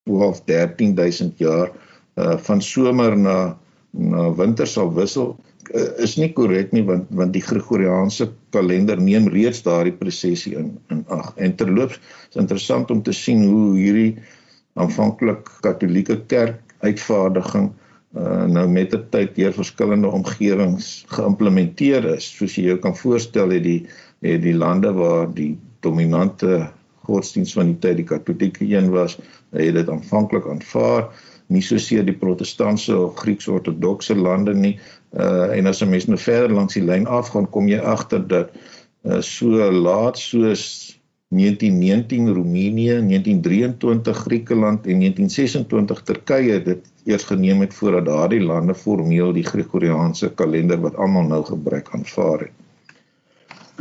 12 0.08 0.42
13000 0.48 1.38
jaar 1.38 1.72
uh 2.16 2.36
van 2.48 2.62
somer 2.62 3.16
na 3.16 3.56
na 3.92 4.30
winter 4.36 4.66
sal 4.68 4.92
wissel 4.92 5.36
uh, 5.74 5.88
is 6.04 6.16
nie 6.20 6.30
korrek 6.36 6.72
nie 6.72 6.84
want 6.86 7.08
want 7.16 7.32
die 7.36 7.44
Gregoriaanse 7.44 8.28
kalender 8.54 9.00
neem 9.00 9.28
reeds 9.32 9.62
daardie 9.66 9.94
presessie 9.96 10.56
in 10.56 10.76
in 10.92 11.04
ag. 11.08 11.32
En 11.36 11.56
terloops 11.56 12.00
is 12.30 12.40
interessant 12.40 12.90
om 12.90 13.02
te 13.02 13.12
sien 13.12 13.44
hoe 13.44 13.76
hierdie 13.78 14.16
aanvanklik 14.76 15.48
Katolieke 15.64 16.20
kerk 16.28 16.60
uitvaardiging 16.84 17.70
uh, 18.16 18.44
nou 18.52 18.66
met 18.68 18.92
die 18.92 19.02
tyd 19.12 19.36
deur 19.36 19.54
verskillende 19.56 20.10
omgewings 20.12 21.04
geïmplementeer 21.12 22.04
is. 22.16 22.28
Soos 22.36 22.56
jy 22.58 22.70
jou 22.70 22.80
kan 22.82 22.96
voorstel 22.96 23.54
het 23.56 23.64
die 23.64 23.80
het 24.24 24.42
die 24.42 24.56
lande 24.56 24.92
waar 24.96 25.28
die 25.36 25.54
dominante 25.84 26.66
godsdienst 27.06 27.54
van 27.54 27.72
die 27.72 27.80
tyd 27.84 28.00
die 28.00 28.08
katolieke 28.08 28.66
een 28.66 28.90
was, 28.90 29.18
het 29.54 29.76
dit 29.76 29.90
aanvanklik 29.92 30.48
aanvaar, 30.50 31.06
nie 31.52 31.62
soseer 31.62 32.04
die 32.06 32.16
protestantse 32.16 32.96
of 32.98 33.16
Grieks-ortodokse 33.20 34.16
lande 34.18 34.54
nie. 34.54 34.76
Uh 35.12 35.52
en 35.56 35.66
as 35.66 35.82
'n 35.82 35.90
mens 35.90 36.06
nou 36.06 36.18
verder 36.18 36.52
langs 36.52 36.74
die 36.74 36.84
lyn 36.84 37.06
afgaan, 37.06 37.50
kom 37.50 37.68
jy 37.68 37.78
agter 37.78 38.26
dat 38.28 38.50
uh, 39.04 39.20
so 39.20 39.70
laat 39.70 40.18
soos 40.18 40.96
1919 41.28 42.32
Roemenië, 42.34 43.00
1923 43.02 44.16
Griekeland 44.16 44.86
en 44.86 44.98
1926 44.98 46.02
Turkye 46.02 46.62
dit 46.62 46.92
eers 47.04 47.24
geneem 47.24 47.60
het 47.60 47.74
voordat 47.74 48.06
daardie 48.06 48.40
lande 48.40 48.74
formeel 48.74 49.32
die 49.32 49.44
Gregoriaanse 49.44 50.30
kalender 50.34 50.80
wat 50.80 50.96
almal 50.96 51.26
nou 51.26 51.44
gebruik 51.44 51.88
aanvaar 51.90 52.46
het. 52.46 52.65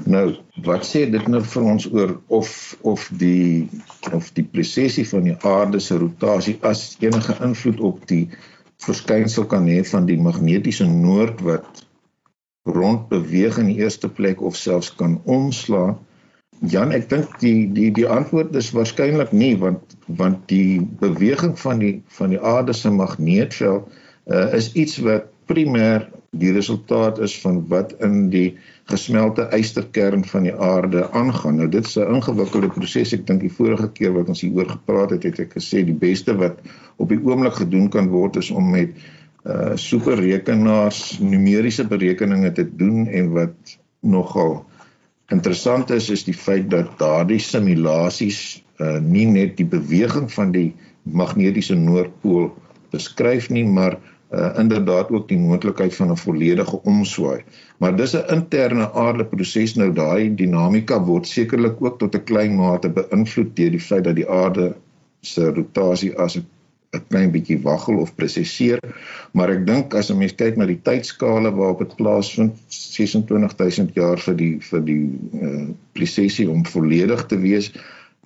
Nou, 0.04 0.36
wat 0.66 0.84
sê 0.86 1.06
dit 1.10 1.28
nou 1.32 1.40
vir 1.42 1.68
ons 1.72 1.86
oor 1.92 2.18
of 2.28 2.50
of 2.84 3.08
die 3.16 3.70
of 4.14 4.28
die 4.36 4.44
presessie 4.44 5.06
van 5.08 5.24
die 5.30 5.38
aarde 5.48 5.80
se 5.80 5.98
rotasie 5.98 6.58
as 6.68 6.98
enige 7.00 7.36
invloed 7.46 7.80
op 7.80 8.04
die 8.10 8.26
verskynsel 8.84 9.48
kan 9.48 9.70
hê 9.72 9.80
van 9.88 10.06
die 10.10 10.20
magnetiese 10.20 10.88
noord 10.90 11.40
wat 11.48 11.86
rond 12.68 13.08
beweeg 13.10 13.58
in 13.62 13.72
die 13.72 13.80
eerste 13.86 14.10
plek 14.10 14.42
of 14.42 14.60
selfs 14.60 14.92
kan 15.00 15.22
omslaan? 15.24 15.96
Jan, 16.60 16.92
ek 16.96 17.08
dink 17.12 17.40
die 17.40 17.68
die 17.72 17.90
die 17.96 18.08
antwoord 18.08 18.56
is 18.56 18.74
waarskynlik 18.76 19.32
nie 19.32 19.54
want 19.60 19.96
want 20.08 20.44
die 20.52 20.82
beweging 21.02 21.56
van 21.60 21.80
die 21.80 21.96
van 22.20 22.36
die 22.36 22.42
aarde 22.42 22.76
se 22.76 22.92
magneetveld 22.92 23.88
uh, 24.28 24.48
is 24.60 24.74
iets 24.74 25.00
wat 25.08 25.32
primêr 25.48 26.10
die 26.40 26.52
resultaat 26.56 27.20
is 27.24 27.36
van 27.42 27.62
wat 27.72 27.94
in 28.04 28.30
die 28.34 28.58
gesmelte 28.92 29.48
ysterkern 29.56 30.26
van 30.28 30.46
die 30.48 30.54
aarde 30.54 31.06
aangaan. 31.12 31.60
Nou 31.62 31.70
dit 31.70 31.86
is 31.86 31.98
'n 31.98 32.16
ingewikkelde 32.18 32.70
proses. 32.70 33.14
Ek 33.14 33.28
dink 33.28 33.42
die 33.42 33.52
vorige 33.52 33.90
keer 33.92 34.14
wat 34.14 34.28
ons 34.28 34.42
hieroor 34.42 34.70
gepraat 34.70 35.10
het, 35.10 35.24
het 35.24 35.40
ek 35.40 35.54
gesê 35.58 35.84
die 35.86 36.00
beste 36.06 36.36
wat 36.36 36.60
op 36.98 37.10
die 37.10 37.20
oomblik 37.24 37.54
gedoen 37.54 37.90
kan 37.90 38.10
word 38.10 38.36
is 38.36 38.52
om 38.52 38.72
met 38.72 38.90
uh 39.46 39.76
superrekenaars 39.76 41.20
numeriese 41.20 41.88
berekeninge 41.88 42.52
te 42.52 42.66
doen 42.76 43.08
en 43.08 43.32
wat 43.32 43.78
nogal 44.02 44.66
Interessant 45.34 45.90
is 45.90 46.10
is 46.10 46.24
die 46.24 46.34
feit 46.38 46.70
dat 46.70 47.00
daardie 47.00 47.40
simulasies 47.40 48.64
uh, 48.78 49.00
nie 49.02 49.26
net 49.26 49.58
die 49.58 49.66
beweging 49.66 50.32
van 50.34 50.52
die 50.52 50.76
magnetiese 51.02 51.76
noordpool 51.76 52.52
beskryf 52.92 53.50
nie, 53.50 53.66
maar 53.66 53.98
uh, 53.98 54.15
inderdaad 54.34 55.12
ook 55.12 55.28
die 55.28 55.38
moontlikheid 55.38 55.96
van 55.96 56.12
'n 56.12 56.18
volledige 56.18 56.82
omswaai. 56.84 57.44
Maar 57.78 57.96
dis 57.96 58.16
'n 58.16 58.26
interne 58.34 58.92
aardeproses 58.92 59.76
nou 59.76 59.94
daai 59.94 60.36
dinamika 60.36 61.04
word 61.04 61.28
sekerlik 61.28 61.76
ook 61.80 62.00
tot 62.00 62.16
'n 62.16 62.24
klein 62.24 62.56
mate 62.56 62.90
beïnvloed 62.90 63.56
deur 63.56 63.72
die 63.72 63.80
feit 63.80 64.04
dat 64.04 64.16
die 64.16 64.30
aarde 64.30 64.76
se 65.22 65.52
rotasie 65.54 66.18
as 66.18 66.36
'n 66.38 66.46
'n 66.96 67.04
klein 67.10 67.32
bietjie 67.32 67.60
waggel 67.64 68.00
of 68.04 68.14
presiseer, 68.16 68.80
maar 69.34 69.52
ek 69.54 69.66
dink 69.68 69.96
as 70.00 70.12
'n 70.12 70.18
mens 70.18 70.36
kyk 70.42 70.58
na 70.58 70.68
die 70.70 70.82
tydskale 70.90 71.52
waarop 71.52 71.84
dit 71.84 71.96
plaasvind, 71.96 72.56
26000 72.70 73.94
jaar 74.00 74.22
vir 74.28 74.36
die 74.36 74.54
vir 74.70 74.86
die 74.92 75.04
uh, 75.42 75.68
presisie 75.98 76.48
om 76.52 76.66
volledig 76.66 77.26
te 77.32 77.40
wees 77.40 77.72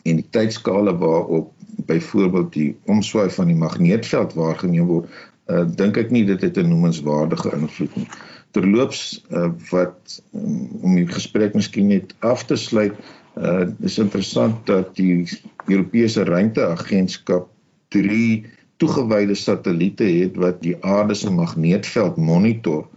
en 0.06 0.22
die 0.22 0.29
tydskale 0.32 0.94
waarop 0.98 1.51
byvoorbeeld 1.89 2.53
die 2.53 2.70
omswaai 2.86 3.29
van 3.29 3.48
die 3.48 3.58
magneetveld 3.58 4.36
waargeneem 4.38 4.88
word, 4.88 5.10
uh, 5.50 5.65
dink 5.82 5.98
ek 5.98 6.12
nie 6.13 6.25
dit 6.25 6.41
het 6.41 6.58
'n 6.58 6.70
noemenswaardige 6.70 7.51
invloed 7.58 7.96
nie. 7.96 8.08
Terloops 8.51 9.22
uh, 9.29 9.50
wat 9.70 10.22
um, 10.34 10.70
om 10.82 10.96
die 10.96 11.08
gesprek 11.08 11.53
miskien 11.53 11.88
net 11.88 12.13
af 12.20 12.46
te 12.46 12.56
sluit, 12.56 12.94
uh, 13.38 13.68
is 13.82 13.98
interessant 13.98 14.65
dat 14.65 14.96
die 14.96 15.27
Europese 15.68 16.24
ruimteagentskap 16.24 17.50
3 17.89 18.46
toegewyde 18.77 19.36
satelliete 19.36 20.03
het 20.03 20.38
wat 20.39 20.62
die 20.62 20.77
aarde 20.82 21.13
se 21.13 21.32
magneetveld 21.32 22.18
monitor. 22.18 22.88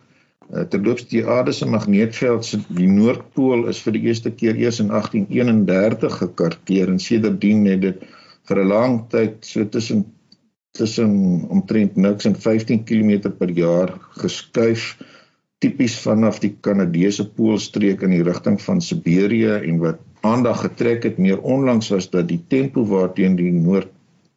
Uh, 0.53 0.65
terloops 0.69 1.09
die 1.09 1.25
aarde 1.27 1.53
se 1.53 1.67
magneetveld 1.67 2.45
se 2.45 2.61
die 2.69 2.89
noordpool 2.89 3.69
is 3.69 3.81
vir 3.83 3.97
die 3.97 4.07
eerste 4.09 4.31
keer 4.31 4.57
eers 4.57 4.81
in 4.81 4.91
1831 4.93 6.19
gekarteer 6.25 6.89
en 6.93 7.01
sedertdien 7.01 7.65
het 7.67 7.81
dit 7.81 8.05
vir 8.49 8.59
'n 8.63 8.69
lang 8.69 8.99
tyd 9.09 9.45
so 9.47 9.65
tussen 9.69 10.05
tussen 10.79 11.45
omtrent 11.49 11.97
niks 11.97 12.25
en 12.25 12.37
15 12.37 12.85
km 12.85 13.31
per 13.39 13.51
jaar 13.51 13.93
geskuif 14.21 14.97
tipies 15.63 15.99
vanaf 16.03 16.41
die 16.43 16.55
Kanadese 16.61 17.29
poolstreek 17.37 18.03
in 18.03 18.15
die 18.17 18.25
rigting 18.27 18.59
van 18.63 18.81
Siberië 18.83 19.61
en 19.61 19.83
wat 19.83 20.01
aandag 20.27 20.65
getrek 20.65 21.05
het 21.07 21.19
meer 21.19 21.43
onlangs 21.43 21.91
was 21.95 22.09
dat 22.11 22.29
die 22.31 22.41
tempo 22.49 22.85
waarteen 22.87 23.37
die 23.39 23.53
noord 23.53 23.91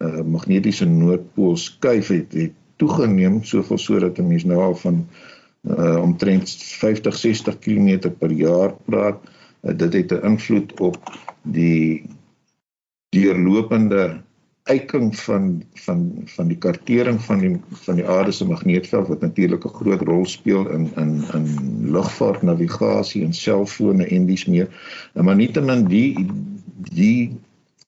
uh, 0.03 0.21
magnetiese 0.21 0.85
noordpool 0.89 1.55
skuif 1.57 2.11
het, 2.13 2.33
het 2.33 2.53
toegeneem 2.81 3.41
soveel 3.43 3.79
sodat 3.79 4.19
'n 4.19 4.27
mens 4.27 4.43
nou 4.43 4.59
al 4.61 4.75
van 4.75 5.07
uh, 5.63 6.01
omtrent 6.01 6.49
50 6.51 7.15
60 7.15 7.59
km 7.59 8.11
per 8.19 8.31
jaar 8.31 8.75
praat. 8.85 9.17
Uh, 9.63 9.77
dit 9.77 9.93
het 9.93 10.11
'n 10.11 10.25
invloed 10.25 10.79
op 10.79 10.97
die 11.41 12.03
deurlopende 13.09 14.21
eiking 14.65 15.11
van 15.19 15.63
van 15.73 15.99
van 16.25 16.47
die 16.49 16.57
kartering 16.57 17.19
van 17.21 17.39
die 17.39 17.51
van 17.85 17.99
die 17.99 18.05
aarde 18.09 18.31
se 18.33 18.47
magneetveld 18.49 19.07
wat 19.07 19.21
natuurlik 19.21 19.65
'n 19.65 19.77
groot 19.79 20.01
rol 20.01 20.25
speel 20.25 20.69
in 20.69 20.89
in 20.95 21.11
in 21.33 21.45
lugvaart 21.91 22.41
navigasie 22.41 23.23
en 23.23 23.33
selfone 23.33 24.07
en 24.07 24.25
dis 24.25 24.45
meer. 24.45 24.69
Maar 25.13 25.35
nietemin 25.35 25.85
die 25.85 26.27
die 26.93 27.37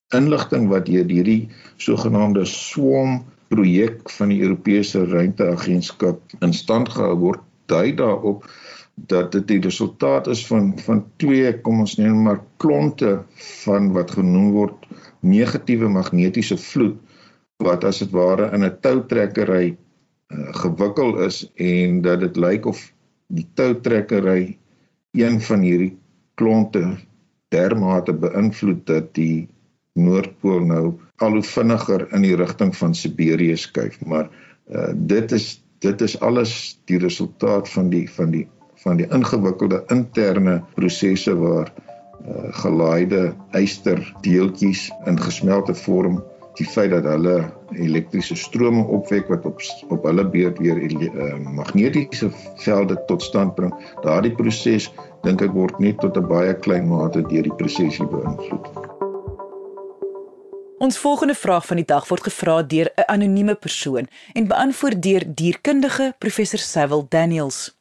inligting 0.10 0.70
wat 0.70 0.86
deur 0.86 1.10
hierdie 1.10 1.50
sogenaamde 1.78 2.46
swarm 2.46 3.26
projek 3.48 4.10
van 4.10 4.30
die 4.30 4.42
Europese 4.42 5.06
ruimteagentskap 5.06 6.22
in 6.40 6.54
stand 6.54 6.90
gehou 6.90 7.16
word, 7.18 7.42
dui 7.66 7.96
daarop 7.96 8.46
dat 8.98 9.32
dit 9.32 9.48
die 9.48 9.60
resultaat 9.62 10.28
is 10.28 10.46
van 10.48 10.72
van 10.80 11.04
twee 11.22 11.52
kom 11.62 11.84
ons 11.86 11.98
neem 12.02 12.24
maar 12.26 12.42
klonte 12.58 13.24
van 13.64 13.92
wat 13.94 14.12
genoem 14.18 14.52
word 14.56 14.88
negatiewe 15.22 15.90
magnetiese 15.90 16.58
vloed 16.58 16.98
wat 17.64 17.84
as 17.84 18.02
dit 18.04 18.12
ware 18.12 18.50
in 18.54 18.66
'n 18.66 18.78
toutrekkery 18.82 19.68
uh, 19.74 20.54
gewikkel 20.64 21.18
is 21.26 21.46
en 21.56 22.02
dat 22.02 22.20
dit 22.20 22.38
lyk 22.38 22.66
of 22.66 22.82
die 23.28 23.48
toutrekkery 23.54 24.58
een 25.18 25.42
van 25.42 25.62
hierdie 25.62 25.98
klonte 26.36 26.98
dermate 27.54 28.14
beïnvloed 28.14 28.86
dat 28.88 29.14
die 29.18 29.48
noordpool 29.98 30.66
nou 30.70 30.84
al 31.24 31.40
hoe 31.40 31.44
vinniger 31.44 32.06
in 32.14 32.26
die 32.26 32.36
rigting 32.38 32.76
van 32.78 32.94
Siberië 32.96 33.56
skuif. 33.58 33.98
Maar 34.06 34.30
uh, 34.70 34.92
dit 34.96 35.32
is 35.32 35.64
dit 35.80 36.02
is 36.02 36.20
alles 36.26 36.80
die 36.90 36.98
resultaat 36.98 37.70
van 37.70 37.90
die 37.90 38.06
van 38.10 38.32
die 38.34 38.48
van 38.88 39.02
die 39.02 39.10
ingewikkelde 39.12 39.84
interne 39.94 40.62
prosesse 40.80 41.36
waar 41.36 41.70
uh, 41.72 42.48
gelaaide 42.64 43.22
yster 43.60 44.02
deeltjies 44.24 44.88
in 45.12 45.20
gesmelte 45.20 45.76
vorm 45.76 46.22
die 46.58 46.66
feit 46.66 46.90
dat 46.92 47.06
hulle 47.06 47.36
elektriese 47.78 48.36
strome 48.36 48.82
opwek 48.98 49.30
wat 49.30 49.46
op 49.46 49.62
op 49.94 50.08
hulle 50.10 50.26
beurt 50.34 50.60
weer 50.64 50.80
uh, 50.82 51.36
magnetiese 51.60 52.32
velde 52.64 52.98
tot 53.12 53.24
stand 53.24 53.56
bring 53.56 53.74
daardie 54.06 54.34
proses 54.40 54.90
dink 55.28 55.44
ek 55.46 55.54
word 55.54 55.80
net 55.84 56.00
tot 56.02 56.18
'n 56.18 56.28
baie 56.28 56.54
klein 56.66 56.88
mate 56.90 57.22
deur 57.30 57.44
die 57.44 57.58
prosesie 57.62 58.08
beïnvloed. 58.08 58.88
Ons 60.78 60.98
volgende 60.98 61.34
vraag 61.34 61.66
van 61.66 61.80
die 61.82 61.86
dag 61.86 62.06
word 62.08 62.24
gevra 62.24 62.62
deur 62.64 62.90
'n 62.96 63.08
anonieme 63.08 63.56
persoon 63.56 64.08
en 64.34 64.48
beantwoord 64.48 65.02
deur 65.02 65.24
dierkundige 65.26 66.14
professor 66.20 66.60
Sewil 66.60 67.06
Daniels. 67.10 67.77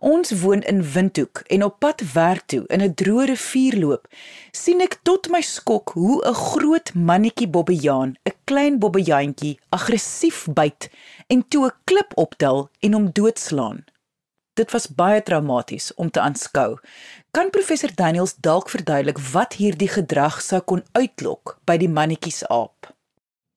Ons 0.00 0.32
woon 0.42 0.62
in 0.62 0.82
Windhoek 0.92 1.42
en 1.46 1.62
op 1.62 1.78
pad 1.78 2.02
werk 2.12 2.46
toe 2.46 2.64
in 2.66 2.82
'n 2.82 2.94
droë 3.02 3.26
rivierloop 3.30 4.08
sien 4.52 4.80
ek 4.80 4.98
tot 5.02 5.28
my 5.28 5.40
skok 5.40 5.94
hoe 5.94 6.22
'n 6.26 6.34
groot 6.34 6.94
mannetjie 6.94 7.48
bobbejaan 7.48 8.16
'n 8.24 8.36
klein 8.44 8.78
bobbejaantjie 8.78 9.58
aggressief 9.68 10.46
byt 10.58 10.90
en 11.26 11.48
toe 11.48 11.66
'n 11.66 11.76
klip 11.84 12.12
optel 12.14 12.68
en 12.80 12.92
hom 12.92 13.06
doodslaan. 13.12 13.84
Dit 14.54 14.70
was 14.70 14.88
baie 14.88 15.22
traumaties 15.22 15.94
om 15.94 16.10
te 16.10 16.20
aanskou. 16.20 16.76
Kan 17.30 17.50
professor 17.50 17.90
Daniels 17.94 18.34
dalk 18.36 18.68
verduidelik 18.68 19.18
wat 19.32 19.54
hierdie 19.56 19.88
gedrag 19.88 20.42
sou 20.42 20.60
kon 20.60 20.82
uitlok 20.92 21.56
by 21.64 21.78
die 21.80 21.88
mannetjies 21.88 22.42
aap? 22.48 22.90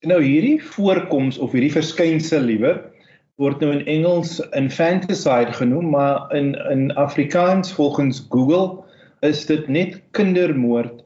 Nou 0.08 0.22
hierdie 0.22 0.56
voorkoms 0.62 1.36
of 1.38 1.52
hierdie 1.52 1.72
verskynsel 1.72 2.40
liewer 2.40 2.80
word 3.42 3.60
nou 3.60 3.70
in 3.74 3.84
Engels 3.92 4.38
infanticide 4.56 5.52
genoem, 5.52 5.90
maar 5.92 6.32
in 6.36 6.54
in 6.72 6.92
Afrikaans 6.96 7.72
volgens 7.76 8.26
Google 8.32 8.84
is 9.20 9.44
dit 9.46 9.68
net 9.68 9.98
kindermoord. 10.16 11.02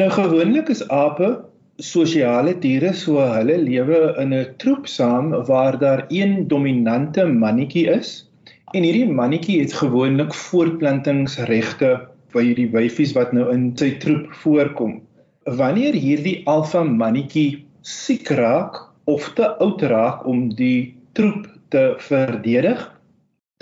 Nou 0.00 0.10
gewoonlik 0.10 0.68
is 0.72 0.82
ape 0.88 1.44
sosiale 1.76 2.54
diere, 2.62 2.92
so 2.94 3.20
hulle 3.20 3.58
lewe 3.58 4.14
in 4.22 4.32
'n 4.32 4.54
troep 4.62 4.86
saam 4.86 5.30
waar 5.50 5.78
daar 5.78 6.04
een 6.08 6.48
dominante 6.48 7.26
mannetjie 7.26 7.86
is 7.90 8.30
en 8.74 8.82
hierdie 8.82 9.12
mannetjie 9.20 9.60
het 9.60 9.72
gewoonlik 9.72 10.34
voortplantingsregte 10.34 11.90
by 12.34 12.42
hierdie 12.42 12.70
wyfies 12.72 13.12
wat 13.14 13.32
nou 13.32 13.52
in 13.52 13.70
sy 13.76 13.92
troep 14.02 14.32
voorkom. 14.42 15.00
Wanneer 15.44 15.94
hierdie 15.94 16.40
alfa 16.50 16.82
mannetjie 16.82 17.66
siek 17.82 18.30
raak 18.30 18.80
of 19.04 19.28
te 19.36 19.46
oud 19.62 19.82
raak 19.82 20.26
om 20.26 20.48
die 20.56 20.94
troep 21.14 21.46
te 21.70 21.94
verdedig, 21.98 22.82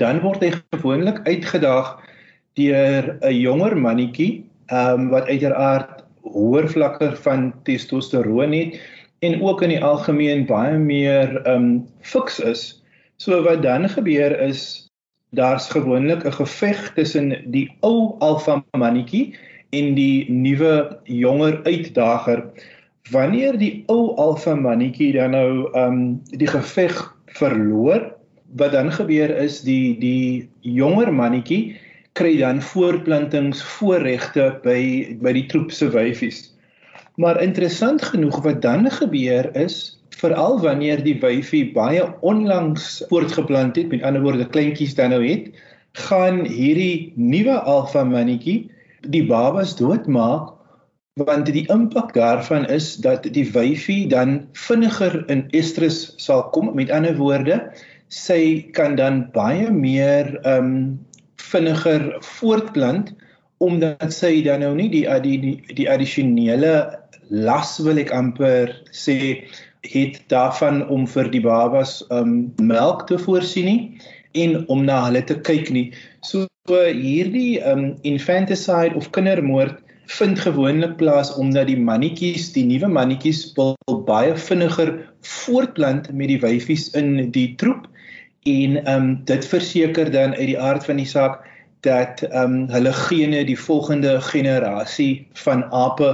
dan 0.00 0.20
word 0.24 0.42
hy 0.44 0.52
gewoonlik 0.74 1.20
uitgedaag 1.28 1.96
deur 2.58 3.18
'n 3.20 3.34
jonger 3.36 3.76
mannetjie, 3.76 4.44
ehm 4.68 5.00
um, 5.00 5.08
wat 5.12 5.28
uiteraard 5.28 6.02
hoër 6.22 6.68
vlakke 6.68 7.12
van 7.24 7.52
testosteroon 7.64 8.52
het 8.52 8.80
en 9.22 9.42
ook 9.42 9.62
in 9.62 9.74
die 9.74 9.84
algemeen 9.84 10.46
baie 10.46 10.78
meer 10.78 11.40
ehm 11.44 11.54
um, 11.54 11.86
fiks 12.00 12.40
is. 12.40 12.82
So 13.16 13.42
wat 13.42 13.62
dan 13.62 13.88
gebeur 13.88 14.34
is 14.40 14.88
daar's 15.30 15.68
gewoonlik 15.70 16.24
'n 16.24 16.32
geveg 16.32 16.92
tussen 16.94 17.36
die 17.50 17.68
ou 17.80 18.16
alfa 18.18 18.64
mannetjie 18.76 19.36
en 19.70 19.94
die 19.94 20.30
nuwe 20.30 20.98
jonger 21.04 21.60
uitdager. 21.64 22.44
Wanneer 23.10 23.58
die 23.58 23.84
ou 23.86 24.14
alfa 24.16 24.54
mannetjie 24.54 25.12
dan 25.12 25.30
nou 25.30 25.70
ehm 25.72 25.92
um, 25.92 26.20
die 26.36 26.48
geveg 26.48 27.16
verloor, 27.38 28.12
wat 28.58 28.72
dan 28.72 28.92
gebeur 28.92 29.30
is 29.42 29.62
die 29.64 29.96
die 30.00 30.48
jonger 30.60 31.12
mannetjie 31.12 31.78
kry 32.18 32.34
dan 32.36 32.60
voortplantingsvoorregte 32.60 34.48
by 34.64 34.80
by 35.22 35.32
die 35.32 35.46
troep 35.48 35.72
se 35.72 35.88
wyfies. 35.92 36.50
Maar 37.16 37.40
interessant 37.44 38.02
genoeg 38.04 38.42
wat 38.44 38.62
dan 38.64 38.90
gebeur 38.90 39.48
is 39.56 39.98
veral 40.20 40.60
wanneer 40.62 41.02
die 41.04 41.16
wyfie 41.20 41.64
baie 41.74 42.04
onlangs 42.20 43.02
voortgeplant 43.10 43.76
het, 43.76 43.88
met 43.90 44.04
ander 44.06 44.22
woorde 44.22 44.46
kleintjies 44.46 44.94
dan 44.94 45.10
nou 45.14 45.22
het, 45.24 45.48
gaan 46.08 46.44
hierdie 46.48 47.12
nuwe 47.16 47.58
alfa 47.68 48.04
mannetjie 48.04 48.70
die 49.12 49.24
babas 49.26 49.74
doodmaak 49.76 50.52
want 51.20 51.46
die 51.52 51.66
impak 51.68 52.14
daarvan 52.16 52.64
is 52.72 52.96
dat 53.04 53.26
die 53.34 53.44
wyfie 53.52 54.08
dan 54.08 54.46
vinniger 54.56 55.24
in 55.28 55.44
estrus 55.52 56.14
sal 56.16 56.48
kom. 56.54 56.72
Met 56.74 56.90
ander 56.90 57.16
woorde, 57.16 57.58
sy 58.08 58.70
kan 58.72 58.96
dan 58.96 59.26
baie 59.34 59.70
meer 59.70 60.38
ehm 60.42 60.64
um, 60.64 61.00
vinniger 61.42 62.16
voortplant 62.22 63.12
omdat 63.62 64.12
sy 64.14 64.40
dan 64.42 64.62
nou 64.64 64.72
nie 64.74 64.88
die 64.90 65.04
die 65.24 65.36
die, 65.40 65.56
die 65.76 65.88
addisionele 65.90 67.02
las 67.28 67.78
wil 67.82 67.98
ek 68.00 68.12
amper 68.14 68.72
sê 68.94 69.44
het 69.92 70.20
daarvan 70.32 70.82
om 70.88 71.06
vir 71.10 71.28
die 71.32 71.42
babas 71.42 72.00
um 72.14 72.52
melk 72.62 73.06
te 73.10 73.18
voorsien 73.18 73.68
nie 73.68 73.80
en 74.44 74.62
om 74.72 74.84
na 74.86 75.02
hulle 75.06 75.22
te 75.28 75.36
kyk 75.44 75.70
nie. 75.74 75.88
So 76.24 76.46
hierdie 76.68 77.60
um 77.68 77.96
infanticide 78.06 78.96
of 78.96 79.10
kindermoord 79.12 79.80
vind 80.18 80.40
gewoonlik 80.40 80.96
plaas 81.00 81.30
omdat 81.40 81.66
die 81.70 81.78
mannetjies, 81.78 82.50
die 82.52 82.64
nuwe 82.68 82.88
mannetjies 82.90 83.44
wil 83.56 83.76
baie 84.06 84.34
vinniger 84.36 84.92
voortplant 85.22 86.10
met 86.12 86.28
die 86.32 86.40
wyfies 86.42 86.90
in 86.98 87.30
die 87.34 87.54
troep 87.60 87.86
en 88.48 88.76
ehm 88.82 88.94
um, 88.94 89.08
dit 89.24 89.46
verseker 89.46 90.10
dan 90.10 90.34
uit 90.34 90.48
die 90.50 90.58
aard 90.58 90.84
van 90.84 90.98
die 90.98 91.08
saak 91.08 91.46
dat 91.86 92.22
ehm 92.28 92.42
um, 92.42 92.68
hulle 92.74 92.92
gene 93.06 93.44
die 93.46 93.58
volgende 93.58 94.18
generasie 94.20 95.26
van 95.44 95.64
ape 95.70 96.10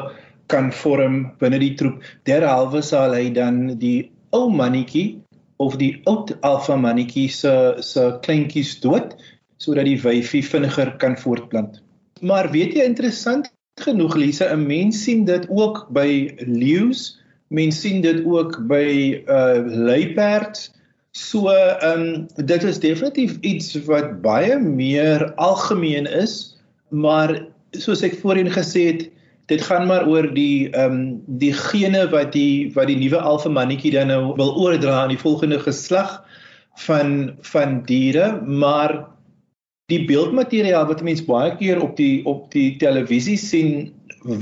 kan 0.49 0.73
vorm 0.73 1.33
binne 1.41 1.59
die 1.61 1.75
troep. 1.75 2.05
Derhalwe 2.25 2.83
sal 2.83 3.17
hy 3.17 3.29
dan 3.33 3.79
die 3.81 4.11
ou 4.37 4.49
mannetjie 4.53 5.19
of 5.59 5.77
die 5.81 6.01
oud 6.07 6.33
alfa 6.47 6.77
mannetjie 6.77 7.29
se 7.33 7.53
se 7.85 8.09
kleintjies 8.25 8.79
dood 8.85 9.17
sodat 9.59 9.89
die 9.89 10.01
wyfie 10.01 10.45
vinniger 10.45 10.95
kan 11.03 11.17
voortplant. 11.17 11.81
Maar 12.21 12.51
weet 12.53 12.77
jy 12.77 12.85
interessant 12.87 13.49
genoeg 13.81 14.17
Lise, 14.17 14.45
'n 14.45 14.67
mens 14.67 15.03
sien 15.03 15.25
dit 15.25 15.47
ook 15.49 15.87
by 15.91 16.35
leeu's, 16.47 17.21
mens 17.49 17.81
sien 17.81 18.01
dit 18.01 18.25
ook 18.25 18.67
by 18.67 19.23
uh 19.27 19.65
luiperds 19.67 20.71
So 21.19 21.49
ehm 21.51 22.01
um, 22.01 22.47
dit 22.47 22.63
is 22.63 22.79
definitief 22.79 23.39
iets 23.41 23.73
wat 23.89 24.21
baie 24.23 24.59
meer 24.59 25.33
algemeen 25.35 26.07
is, 26.07 26.59
maar 26.89 27.33
soos 27.71 28.05
ek 28.07 28.19
voorheen 28.21 28.51
gesê 28.53 28.85
het, 28.93 29.09
dit 29.51 29.63
gaan 29.65 29.89
maar 29.89 30.07
oor 30.07 30.29
die 30.35 30.69
ehm 30.71 30.93
um, 30.93 31.01
die 31.41 31.53
gene 31.57 32.05
wat 32.13 32.33
die 32.37 32.71
wat 32.77 32.87
die 32.93 32.99
nuwe 33.01 33.19
alfa 33.19 33.51
mannetjie 33.51 33.95
dan 33.97 34.13
nou 34.13 34.35
wil 34.37 34.55
oordra 34.61 35.03
aan 35.03 35.15
die 35.15 35.23
volgende 35.25 35.59
geslag 35.59 36.21
van 36.87 37.35
van 37.51 37.83
diere, 37.89 38.39
maar 38.45 39.09
die 39.89 40.05
beeldmateriaal 40.09 40.89
wat 40.89 41.05
mense 41.05 41.25
baie 41.25 41.55
keer 41.57 41.81
op 41.81 41.97
die 41.97 42.21
op 42.29 42.51
die 42.53 42.77
televisie 42.81 43.39
sien 43.41 43.89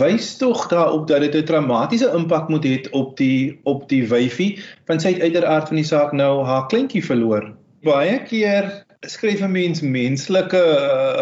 wys 0.01 0.33
tog 0.41 0.65
daarop 0.73 1.07
dat 1.09 1.21
dit 1.21 1.35
'n 1.35 1.47
traumatiese 1.47 2.11
impak 2.15 2.49
moet 2.49 2.65
hê 2.65 2.77
op 2.91 3.17
die 3.17 3.59
op 3.65 3.89
die 3.89 4.03
wyfie 4.09 4.59
want 4.87 5.03
sy 5.03 5.15
het 5.15 5.23
uiteraard 5.23 5.69
van 5.69 5.77
die 5.77 5.87
saak 5.87 6.13
nou 6.13 6.45
haar 6.45 6.67
kleintjie 6.67 7.05
verloor. 7.05 7.55
Baie 7.85 8.19
keer 8.27 8.87
skryf 9.07 9.43
'n 9.43 9.53
mens 9.53 9.81
menslike 9.81 10.63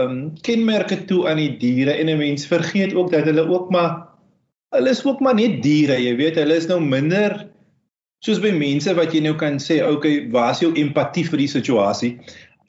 um, 0.01 0.33
kenmerke 0.41 1.05
toe 1.05 1.29
aan 1.29 1.37
die 1.37 1.57
diere 1.59 1.93
en 1.93 2.09
'n 2.09 2.19
mens 2.19 2.47
vergeet 2.47 2.95
ook 2.95 3.11
dat 3.13 3.25
hulle 3.25 3.49
ook 3.49 3.71
maar 3.71 4.09
hulle 4.75 4.91
is 4.91 5.05
ook 5.05 5.21
maar 5.21 5.35
net 5.35 5.63
diere, 5.63 5.99
jy 6.01 6.17
weet, 6.17 6.35
hulle 6.35 6.57
is 6.57 6.67
nou 6.67 6.81
minder 6.81 7.47
soos 8.25 8.41
by 8.41 8.51
mense 8.57 8.95
wat 8.97 9.13
jy 9.13 9.21
nou 9.21 9.35
kan 9.37 9.59
sê, 9.61 9.83
okay, 9.85 10.31
waar 10.33 10.51
is 10.55 10.63
jou 10.65 10.73
empatie 10.81 11.27
vir 11.29 11.39
die 11.39 11.51
situasie? 11.51 12.11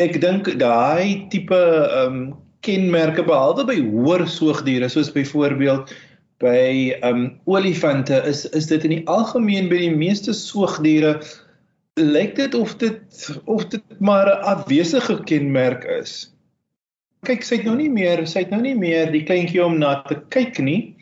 Ek 0.01 0.19
dink 0.21 0.49
daai 0.59 1.27
tipe 1.31 1.59
ehm 1.59 2.17
um, 2.17 2.25
kenmerke 2.65 3.23
behalwe 3.23 3.65
by 3.69 3.77
hoër 3.77 4.25
soogdiere 4.31 4.89
soos 4.89 5.11
byvoorbeeld 5.13 5.91
by 6.43 6.95
um 7.05 7.27
olifante 7.45 8.17
is 8.27 8.45
is 8.59 8.67
dit 8.71 8.83
in 8.87 8.95
die 8.97 9.03
algemeen 9.07 9.69
by 9.71 9.79
die 9.83 9.95
meeste 9.95 10.33
soogdiere 10.33 11.19
lyk 12.01 12.35
dit 12.35 12.55
of 12.59 12.75
dit 12.81 13.27
of 13.45 13.67
dit 13.71 13.99
maar 13.99 14.27
'n 14.27 14.43
afwesige 14.53 15.23
kenmerk 15.23 15.85
is. 16.01 16.31
Kyk, 17.25 17.43
sy 17.43 17.55
het 17.55 17.65
nou 17.65 17.75
nie 17.75 17.89
meer, 17.89 18.25
sy 18.27 18.43
het 18.43 18.51
nou 18.51 18.61
nie 18.61 18.75
meer 18.75 19.11
die 19.11 19.23
kleintjie 19.23 19.63
om 19.63 19.79
na 19.79 20.01
te 20.09 20.19
kyk 20.29 20.59
nie. 20.59 20.95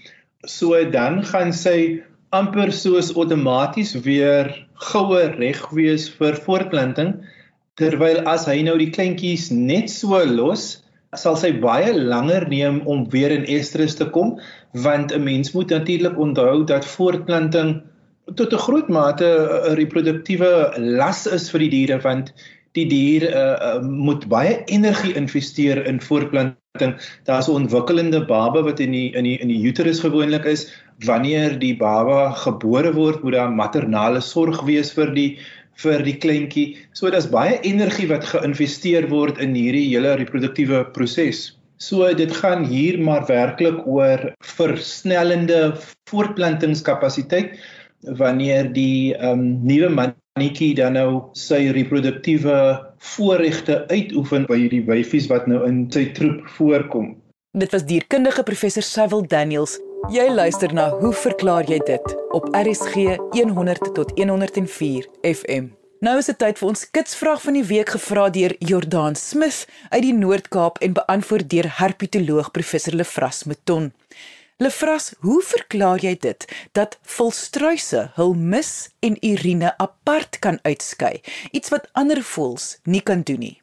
So 0.45 0.83
dan 0.91 1.23
gaan 1.23 1.53
sy 1.53 2.03
amper 2.31 2.71
soos 2.71 3.11
outomaties 3.15 3.95
weer 4.05 4.53
goue 4.91 5.23
reg 5.39 5.69
wees 5.71 6.09
vir 6.09 6.35
voortplanting 6.45 7.23
terwyl 7.79 8.21
as 8.29 8.45
hy 8.49 8.61
nou 8.61 8.77
die 8.77 8.91
kleintjies 8.93 9.49
net 9.51 9.89
so 9.89 10.19
los 10.29 10.83
sal 11.17 11.37
sy 11.37 11.51
baie 11.63 11.93
langer 11.93 12.47
neem 12.49 12.81
om 12.89 13.05
weer 13.13 13.33
in 13.33 13.45
estrus 13.57 13.95
te 13.99 14.05
kom 14.15 14.35
want 14.85 15.13
'n 15.13 15.23
mens 15.23 15.53
moet 15.53 15.69
natuurlik 15.69 16.17
onthou 16.17 16.65
dat 16.65 16.85
voortplanting 16.85 17.81
tot 18.35 18.53
'n 18.53 18.65
groot 18.65 18.89
mate 18.89 19.25
'n 19.25 19.75
reproduktiewe 19.81 20.51
las 20.77 21.25
is 21.27 21.49
vir 21.49 21.59
die 21.65 21.73
diere 21.77 22.01
want 22.01 22.33
die 22.73 22.85
dier 22.89 23.27
uh, 23.29 23.81
moet 23.81 24.25
baie 24.31 24.63
energie 24.65 25.13
investeer 25.13 25.85
in 25.85 26.01
voortplanting. 26.01 26.95
Daar's 27.25 27.47
'n 27.47 27.59
ontwikkelende 27.61 28.25
baba 28.25 28.63
wat 28.63 28.79
in 28.79 28.91
die 28.91 29.11
in 29.13 29.23
die 29.23 29.37
in 29.37 29.47
die 29.47 29.61
uterus 29.61 29.99
gewoonlik 29.99 30.45
is. 30.45 30.71
Wanneer 31.05 31.59
die 31.59 31.77
baba 31.77 32.31
gebore 32.31 32.93
word, 32.93 33.23
moet 33.23 33.33
daar 33.33 33.51
maternale 33.51 34.21
sorg 34.21 34.61
wees 34.65 34.91
vir 34.91 35.13
die 35.13 35.37
vir 35.81 36.03
die 36.05 36.17
kleintjie. 36.21 36.67
So 36.93 37.11
daar's 37.13 37.29
baie 37.31 37.59
energie 37.65 38.07
wat 38.11 38.25
geïnvesteer 38.29 39.09
word 39.11 39.41
in 39.43 39.55
hierdie 39.57 39.89
hele 39.89 40.15
reproduktiewe 40.19 40.83
proses. 40.95 41.51
So 41.81 42.07
dit 42.15 42.31
gaan 42.31 42.65
hier 42.69 42.99
maar 43.01 43.25
werklik 43.27 43.81
oor 43.87 44.29
versnellende 44.45 45.73
voortplantingskapasiteit 46.11 47.57
wanneer 48.19 48.69
die 48.73 49.15
ehm 49.15 49.39
um, 49.39 49.43
nuwe 49.67 49.89
mannetjie 49.89 50.73
dan 50.75 50.95
nou 50.99 51.09
sy 51.37 51.71
reproduktiewe 51.75 52.57
voorregte 53.13 53.83
uitoefen 53.89 54.47
by 54.47 54.59
hierdie 54.65 54.83
wyfies 54.87 55.29
wat 55.31 55.47
nou 55.47 55.63
in 55.67 55.85
sy 55.91 56.09
troep 56.15 56.43
voorkom. 56.57 57.15
Dit 57.53 57.71
was 57.71 57.85
dierkundige 57.85 58.43
professor 58.43 58.83
Cecil 58.83 59.27
Daniels 59.27 59.79
Jy 60.11 60.25
luister 60.29 60.73
na 60.75 60.89
Hoe 60.99 61.13
verklaar 61.15 61.63
jy 61.63 61.77
dit 61.87 62.15
op 62.35 62.49
RSG 62.51 63.15
100 63.31 63.93
tot 63.95 64.11
104 64.19 65.07
FM. 65.23 65.69
Nou 66.03 66.17
is 66.19 66.27
dit 66.27 66.37
tyd 66.37 66.59
vir 66.59 66.67
ons 66.67 66.83
kitsvraag 66.91 67.39
van 67.45 67.55
die 67.55 67.63
week 67.63 67.93
gevra 67.95 68.25
deur 68.35 68.55
Jordaan 68.59 69.15
Smith 69.15 69.63
uit 69.93 70.03
die 70.03 70.11
Noord-Kaap 70.17 70.81
en 70.83 70.97
beantwoord 70.99 71.47
deur 71.47 71.71
herpetoloog 71.79 72.51
professor 72.51 72.99
Lefras 72.99 73.45
Meton. 73.47 73.93
Lefras, 74.59 75.13
hoe 75.23 75.39
verklaar 75.39 76.03
jy 76.03 76.17
dit 76.19 76.47
dat 76.75 76.99
volstruise 77.15 78.09
hul 78.19 78.35
mis 78.35 78.91
en 78.99 79.15
urine 79.23 79.71
apart 79.77 80.43
kan 80.43 80.59
uitskei, 80.67 81.21
iets 81.55 81.71
wat 81.71 81.87
ander 81.95 82.19
voëls 82.35 82.73
nie 82.83 83.01
kan 83.01 83.23
doen 83.23 83.45
nie? 83.47 83.62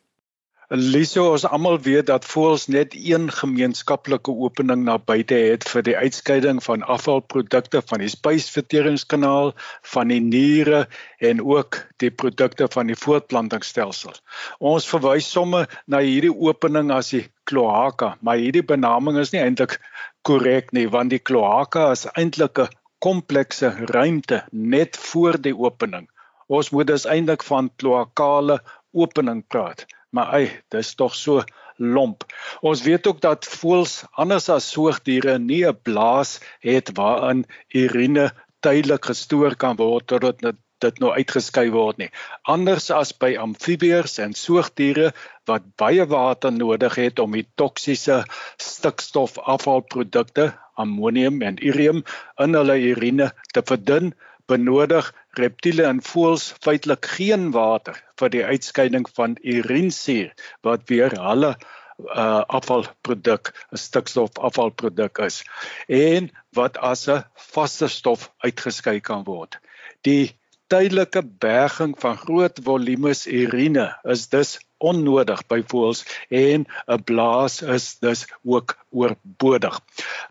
Liso 0.71 1.25
ons 1.33 1.43
almal 1.43 1.81
weet 1.83 2.07
dat 2.07 2.27
voëls 2.31 2.69
net 2.71 2.93
een 2.95 3.25
gemeenskaplike 3.35 4.31
opening 4.31 4.85
na 4.87 4.95
buite 5.03 5.35
het 5.35 5.67
vir 5.67 5.83
die 5.89 5.97
uitskeiding 5.99 6.61
van 6.63 6.85
afvalprodukte 6.95 7.81
van 7.89 8.05
die 8.05 8.11
spysverteringskanaal, 8.13 9.51
van 9.95 10.15
die 10.15 10.21
niere 10.23 10.85
en 11.19 11.43
ook 11.43 11.81
die 11.99 12.13
produkte 12.23 12.71
van 12.71 12.87
die 12.87 12.99
voortplantingsstelsel. 13.03 14.15
Ons 14.63 14.87
verwys 14.87 15.33
somme 15.35 15.67
na 15.91 16.05
hierdie 16.07 16.31
opening 16.31 16.95
as 16.95 17.11
die 17.17 17.27
kloaka, 17.51 18.15
maar 18.23 18.39
hierdie 18.39 18.63
benaming 18.63 19.19
is 19.19 19.35
nie 19.35 19.43
eintlik 19.43 19.81
korrek 20.23 20.71
nie 20.71 20.87
want 20.87 21.11
die 21.11 21.19
kloaka 21.19 21.91
is 21.99 22.07
eintlik 22.15 22.63
'n 22.63 22.71
komplekse 23.03 23.75
ruimte 23.91 24.45
net 24.53 24.97
voor 25.11 25.35
die 25.35 25.57
opening. 25.67 26.07
Ons 26.47 26.71
moet 26.71 26.87
dus 26.87 27.11
eintlik 27.11 27.43
van 27.43 27.75
kloakale 27.75 28.63
opening 28.95 29.43
praat 29.49 29.89
maar 30.11 30.27
ai, 30.37 30.47
dis 30.75 30.95
tog 30.95 31.15
so 31.15 31.43
lomp. 31.77 32.25
Ons 32.61 32.83
weet 32.83 33.07
ook 33.07 33.21
dat 33.25 33.47
voëls 33.49 34.03
anders 34.13 34.49
as 34.53 34.71
soogdiere 34.75 35.39
nie 35.39 35.65
'n 35.67 35.79
blaas 35.83 36.41
het 36.61 36.91
waarin 36.97 37.47
urine 37.75 38.31
tydelik 38.61 39.05
gestoor 39.05 39.57
kan 39.57 39.77
word 39.77 40.07
totdat 40.07 40.57
dit 40.81 41.01
nou 41.01 41.13
uitgeskei 41.13 41.71
word 41.71 41.99
nie. 42.01 42.09
Anders 42.49 42.91
as 42.91 43.13
by 43.13 43.35
amfibieërs 43.41 44.19
en 44.25 44.33
soogdiere 44.33 45.13
wat 45.51 45.63
baie 45.77 46.07
water 46.09 46.53
nodig 46.53 46.95
het 47.01 47.19
om 47.19 47.37
die 47.37 47.47
toksiese 47.61 48.25
stikstofafvalprodukte, 48.57 50.55
ammonium 50.81 51.43
en 51.43 51.61
urium 51.61 52.05
in 52.39 52.57
hulle 52.57 52.79
urine 52.93 53.31
te 53.53 53.63
verdun, 53.63 54.15
benodig 54.49 55.13
reptiele 55.39 55.85
en 55.87 56.01
voëls 56.03 56.55
feitelik 56.65 57.07
geen 57.17 57.51
water 57.55 57.99
vir 58.21 58.33
die 58.35 58.45
uitskeiding 58.45 59.07
van 59.15 59.37
urinesuur 59.43 60.33
wat 60.67 60.89
weer 60.91 61.15
hulle 61.15 61.55
uh, 61.55 62.43
afvalproduk, 62.47 63.53
'n 63.73 63.77
stikstofafvalproduk 63.77 65.19
is 65.19 65.43
en 65.89 66.31
wat 66.57 66.79
as 66.79 67.07
'n 67.09 67.25
vaste 67.35 67.89
stof 67.89 68.31
uitgeskei 68.39 69.01
kan 69.01 69.25
word. 69.25 69.59
Die 70.03 70.37
tydelike 70.71 71.23
berging 71.23 71.95
van 71.99 72.17
groot 72.17 72.61
volumes 72.63 73.27
urine 73.27 73.87
is 74.03 74.29
dus 74.29 74.59
onnodig 74.79 75.43
by 75.47 75.61
voëls 75.73 76.05
en 76.29 76.67
'n 76.87 77.03
blaas 77.05 77.63
is 77.63 77.99
dus 77.99 78.27
ook 78.45 78.79
oorbodig. 78.91 79.81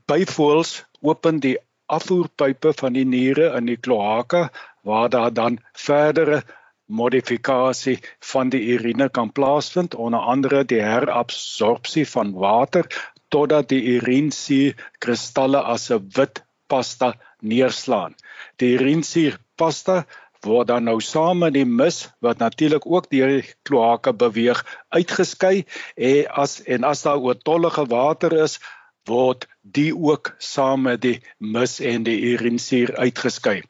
By 0.05 0.25
voëls 0.25 0.85
open 1.01 1.39
die 1.39 1.57
afvoerpype 1.97 2.73
van 2.81 2.93
die 2.97 3.05
niere 3.05 3.51
in 3.57 3.69
die 3.71 3.77
kloaka 3.87 4.49
waar 4.87 5.09
daar 5.09 5.33
dan 5.33 5.59
verdere 5.73 6.43
modifikasie 6.89 7.99
van 8.31 8.49
die 8.49 8.61
urine 8.75 9.09
kan 9.09 9.31
plaasvind 9.31 9.95
onder 9.95 10.19
andere 10.19 10.63
die 10.65 10.81
herabsorpsie 10.81 12.05
van 12.09 12.33
water 12.33 12.87
totdat 13.29 13.69
die 13.69 13.81
urinesuur 13.97 14.73
kristalle 15.03 15.61
as 15.73 15.89
'n 15.91 16.09
wit 16.17 16.41
pasta 16.67 17.13
neerslaan. 17.41 18.15
Die 18.57 18.73
urinesuur 18.77 19.37
pasta 19.55 20.05
word 20.45 20.67
dan 20.67 20.83
nou 20.87 20.99
saam 21.03 21.43
met 21.43 21.53
die 21.53 21.65
mis 21.65 22.07
wat 22.25 22.39
natuurlik 22.39 22.85
ook 22.85 23.09
deur 23.11 23.27
die 23.27 23.53
kloaka 23.67 24.13
beweeg 24.13 24.63
uitgeskei 24.89 25.65
en 25.95 26.27
as 26.43 26.61
en 26.63 26.83
as 26.83 27.03
daar 27.03 27.19
oortollige 27.19 27.85
water 27.85 28.33
is 28.43 28.59
word 29.05 29.47
die 29.77 29.91
ook 29.95 30.35
saam 30.37 30.81
met 30.87 31.01
die 31.01 31.19
mis 31.37 31.79
en 31.79 32.03
die 32.03 32.19
urinesuur 32.33 32.95
uitgeskei. 32.97 33.61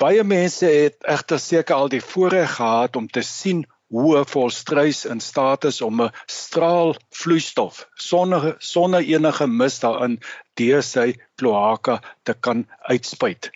Baie 0.00 0.24
mense 0.24 0.66
het 0.66 1.02
egter 1.04 1.38
seker 1.38 1.76
al 1.76 1.90
die 1.92 2.00
voorreg 2.00 2.54
gehad 2.56 2.96
om 2.96 3.08
te 3.08 3.22
sien 3.22 3.66
hoe 3.90 4.18
'n 4.18 4.30
volstruis 4.32 5.04
in 5.04 5.20
staat 5.20 5.64
is 5.70 5.80
om 5.82 6.02
'n 6.02 6.12
straal 6.26 6.94
vloeistof 7.20 7.88
sonder 7.94 8.54
sonder 8.58 9.02
enige 9.14 9.46
mis 9.46 9.80
daarin 9.80 10.14
deur 10.54 10.82
sy 10.82 11.08
kloaka 11.36 12.00
te 12.22 12.34
kan 12.34 12.66
uitspuit. 12.94 13.50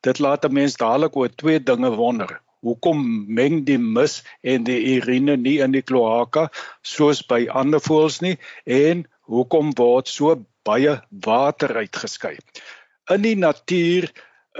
Dit 0.00 0.18
laat 0.18 0.44
'n 0.44 0.52
mens 0.52 0.76
dadelik 0.76 1.16
oor 1.16 1.34
twee 1.34 1.62
dinge 1.62 1.90
wonder. 1.96 2.40
Hoekom 2.60 3.24
meng 3.34 3.64
die 3.64 3.78
mis 3.78 4.22
en 4.42 4.64
die 4.64 4.80
urine 4.94 5.36
nie 5.36 5.58
in 5.64 5.72
die 5.72 5.82
kloaka 5.82 6.48
soos 6.82 7.22
by 7.26 7.46
ander 7.48 7.80
voëls 7.80 8.20
nie 8.20 8.36
en 8.64 9.06
hoekom 9.22 9.72
word 9.76 10.08
so 10.08 10.44
baie 10.68 10.98
water 11.26 11.76
uitgeskei. 11.82 12.36
In 13.14 13.24
die 13.24 13.36
natuur 13.36 14.10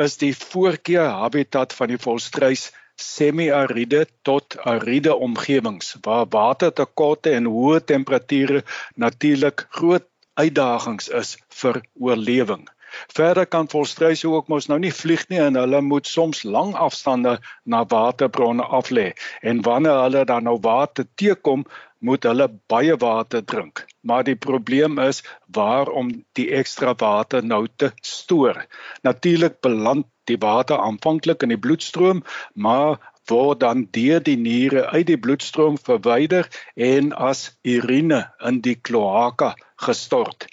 is 0.05 0.16
die 0.21 0.35
voorkeur 0.37 1.09
habitat 1.23 1.75
van 1.77 1.92
die 1.92 2.01
volstruis 2.01 2.68
semi-ariede 2.99 4.07
tot 4.27 4.57
ariede 4.66 5.14
omgewings 5.14 5.97
waar 6.07 6.27
watertekorte 6.35 7.35
en 7.38 7.47
hoë 7.55 7.81
temperature 7.92 8.62
natuurlik 8.94 9.66
groot 9.71 10.07
uitdagings 10.38 11.09
is 11.21 11.37
vir 11.61 11.81
oorlewing. 11.94 12.66
Verder 13.15 13.47
kan 13.47 13.69
volstruise 13.69 14.29
ook 14.29 14.49
mos 14.49 14.69
nou 14.69 14.79
nie 14.79 14.93
vlieg 14.95 15.27
nie 15.29 15.41
en 15.43 15.59
hulle 15.61 15.81
moet 15.85 16.07
soms 16.07 16.43
lang 16.43 16.75
afstande 16.75 17.39
na 17.65 17.85
waterbronne 17.89 18.65
af 18.81 18.91
lê 18.91 19.13
en 19.43 19.63
wanneer 19.63 20.03
hulle 20.05 20.25
dan 20.25 20.49
nou 20.49 20.59
water 20.63 21.07
teekom 21.15 21.65
moet 21.99 22.27
hulle 22.29 22.47
baie 22.71 22.97
water 22.97 23.43
drink. 23.45 23.85
Maar 24.01 24.25
die 24.25 24.37
probleem 24.37 24.99
is 25.03 25.23
waarom 25.47 26.13
die 26.39 26.49
ekstra 26.55 26.95
water 26.99 27.45
nou 27.45 27.67
te 27.77 27.91
stoor. 28.03 28.65
Natuurlik 29.03 29.61
beland 29.61 30.07
die 30.31 30.39
water 30.39 30.79
aanvanklik 30.79 31.43
in 31.43 31.55
die 31.55 31.59
bloedstroom, 31.59 32.23
maar 32.55 32.99
word 33.29 33.61
dan 33.61 33.87
deur 33.93 34.23
die 34.25 34.39
niere 34.41 34.87
uit 34.93 35.07
die 35.11 35.19
bloedstroom 35.21 35.79
verwyder 35.89 36.49
en 36.75 37.13
as 37.13 37.49
urine 37.65 38.23
in 38.51 38.63
die 38.65 38.77
kloaka 38.77 39.55
gestort. 39.85 40.49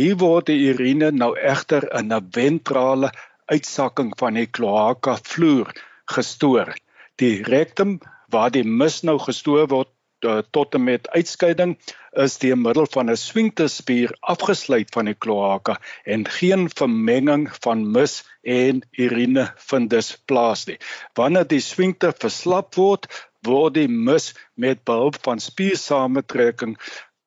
Hier 0.00 0.16
word 0.20 0.48
die 0.48 0.58
urine 0.70 1.10
nou 1.12 1.32
egter 1.52 1.84
in 2.00 2.12
'n 2.16 2.30
ventrale 2.36 3.10
uitsakking 3.52 4.12
van 4.22 4.40
die 4.40 4.46
kloaka 4.58 5.18
vloer 5.32 5.72
gestoor. 6.14 6.74
Die 7.20 7.42
rectum 7.54 7.98
waar 8.32 8.50
die 8.50 8.64
mis 8.64 9.02
nou 9.02 9.18
gestoor 9.18 9.66
word 9.68 9.92
Eh, 10.20 10.38
tot 10.50 10.74
en 10.74 10.82
met 10.84 11.08
uitskeiding 11.08 11.78
is 12.22 12.34
deur 12.42 12.58
middel 12.58 12.86
van 12.92 13.10
'n 13.10 13.16
sfinkterspier 13.16 14.10
afgesluit 14.32 14.90
van 14.92 15.08
die 15.08 15.14
kloaka 15.14 15.78
en 16.04 16.28
geen 16.28 16.68
vermenging 16.80 17.46
van 17.64 17.90
mis 17.90 18.14
en 18.42 18.82
urine 18.90 19.46
vind 19.56 19.90
dus 19.90 20.10
plaas 20.24 20.66
nie. 20.66 20.76
Wanneer 21.14 21.48
die 21.48 21.60
sfinkter 21.60 22.12
verslap 22.12 22.74
word, 22.74 23.08
word 23.48 23.74
die 23.74 23.88
mis 23.88 24.34
met 24.54 24.84
behulp 24.84 25.16
van 25.24 25.40
spiersamentrekking 25.40 26.76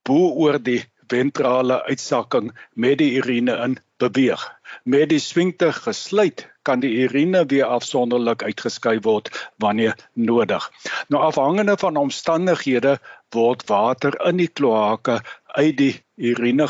bo 0.06 0.30
oor 0.46 0.62
die 0.62 0.84
ventrale 1.08 1.84
uitsakking 1.84 2.52
met 2.74 2.98
die 2.98 3.14
urine 3.20 3.56
in 3.66 3.78
beweeg. 3.98 4.44
Met 4.84 5.10
die 5.10 5.20
sfinkter 5.20 5.74
gesluit 5.74 6.48
kan 6.68 6.80
die 6.80 6.92
urine 7.06 7.46
weer 7.46 7.66
afsonderlik 7.66 8.44
uitgeskei 8.44 9.00
word 9.06 9.30
wanneer 9.64 9.96
nodig. 10.14 10.70
Nou 11.08 11.24
afhangende 11.24 11.78
van 11.78 12.00
omstandighede 12.00 13.00
word 13.36 13.68
water 13.70 14.16
in 14.28 14.38
die 14.38 14.48
kloake 14.48 15.20
uit 15.58 15.78
die 15.78 15.96
urine 16.16 16.68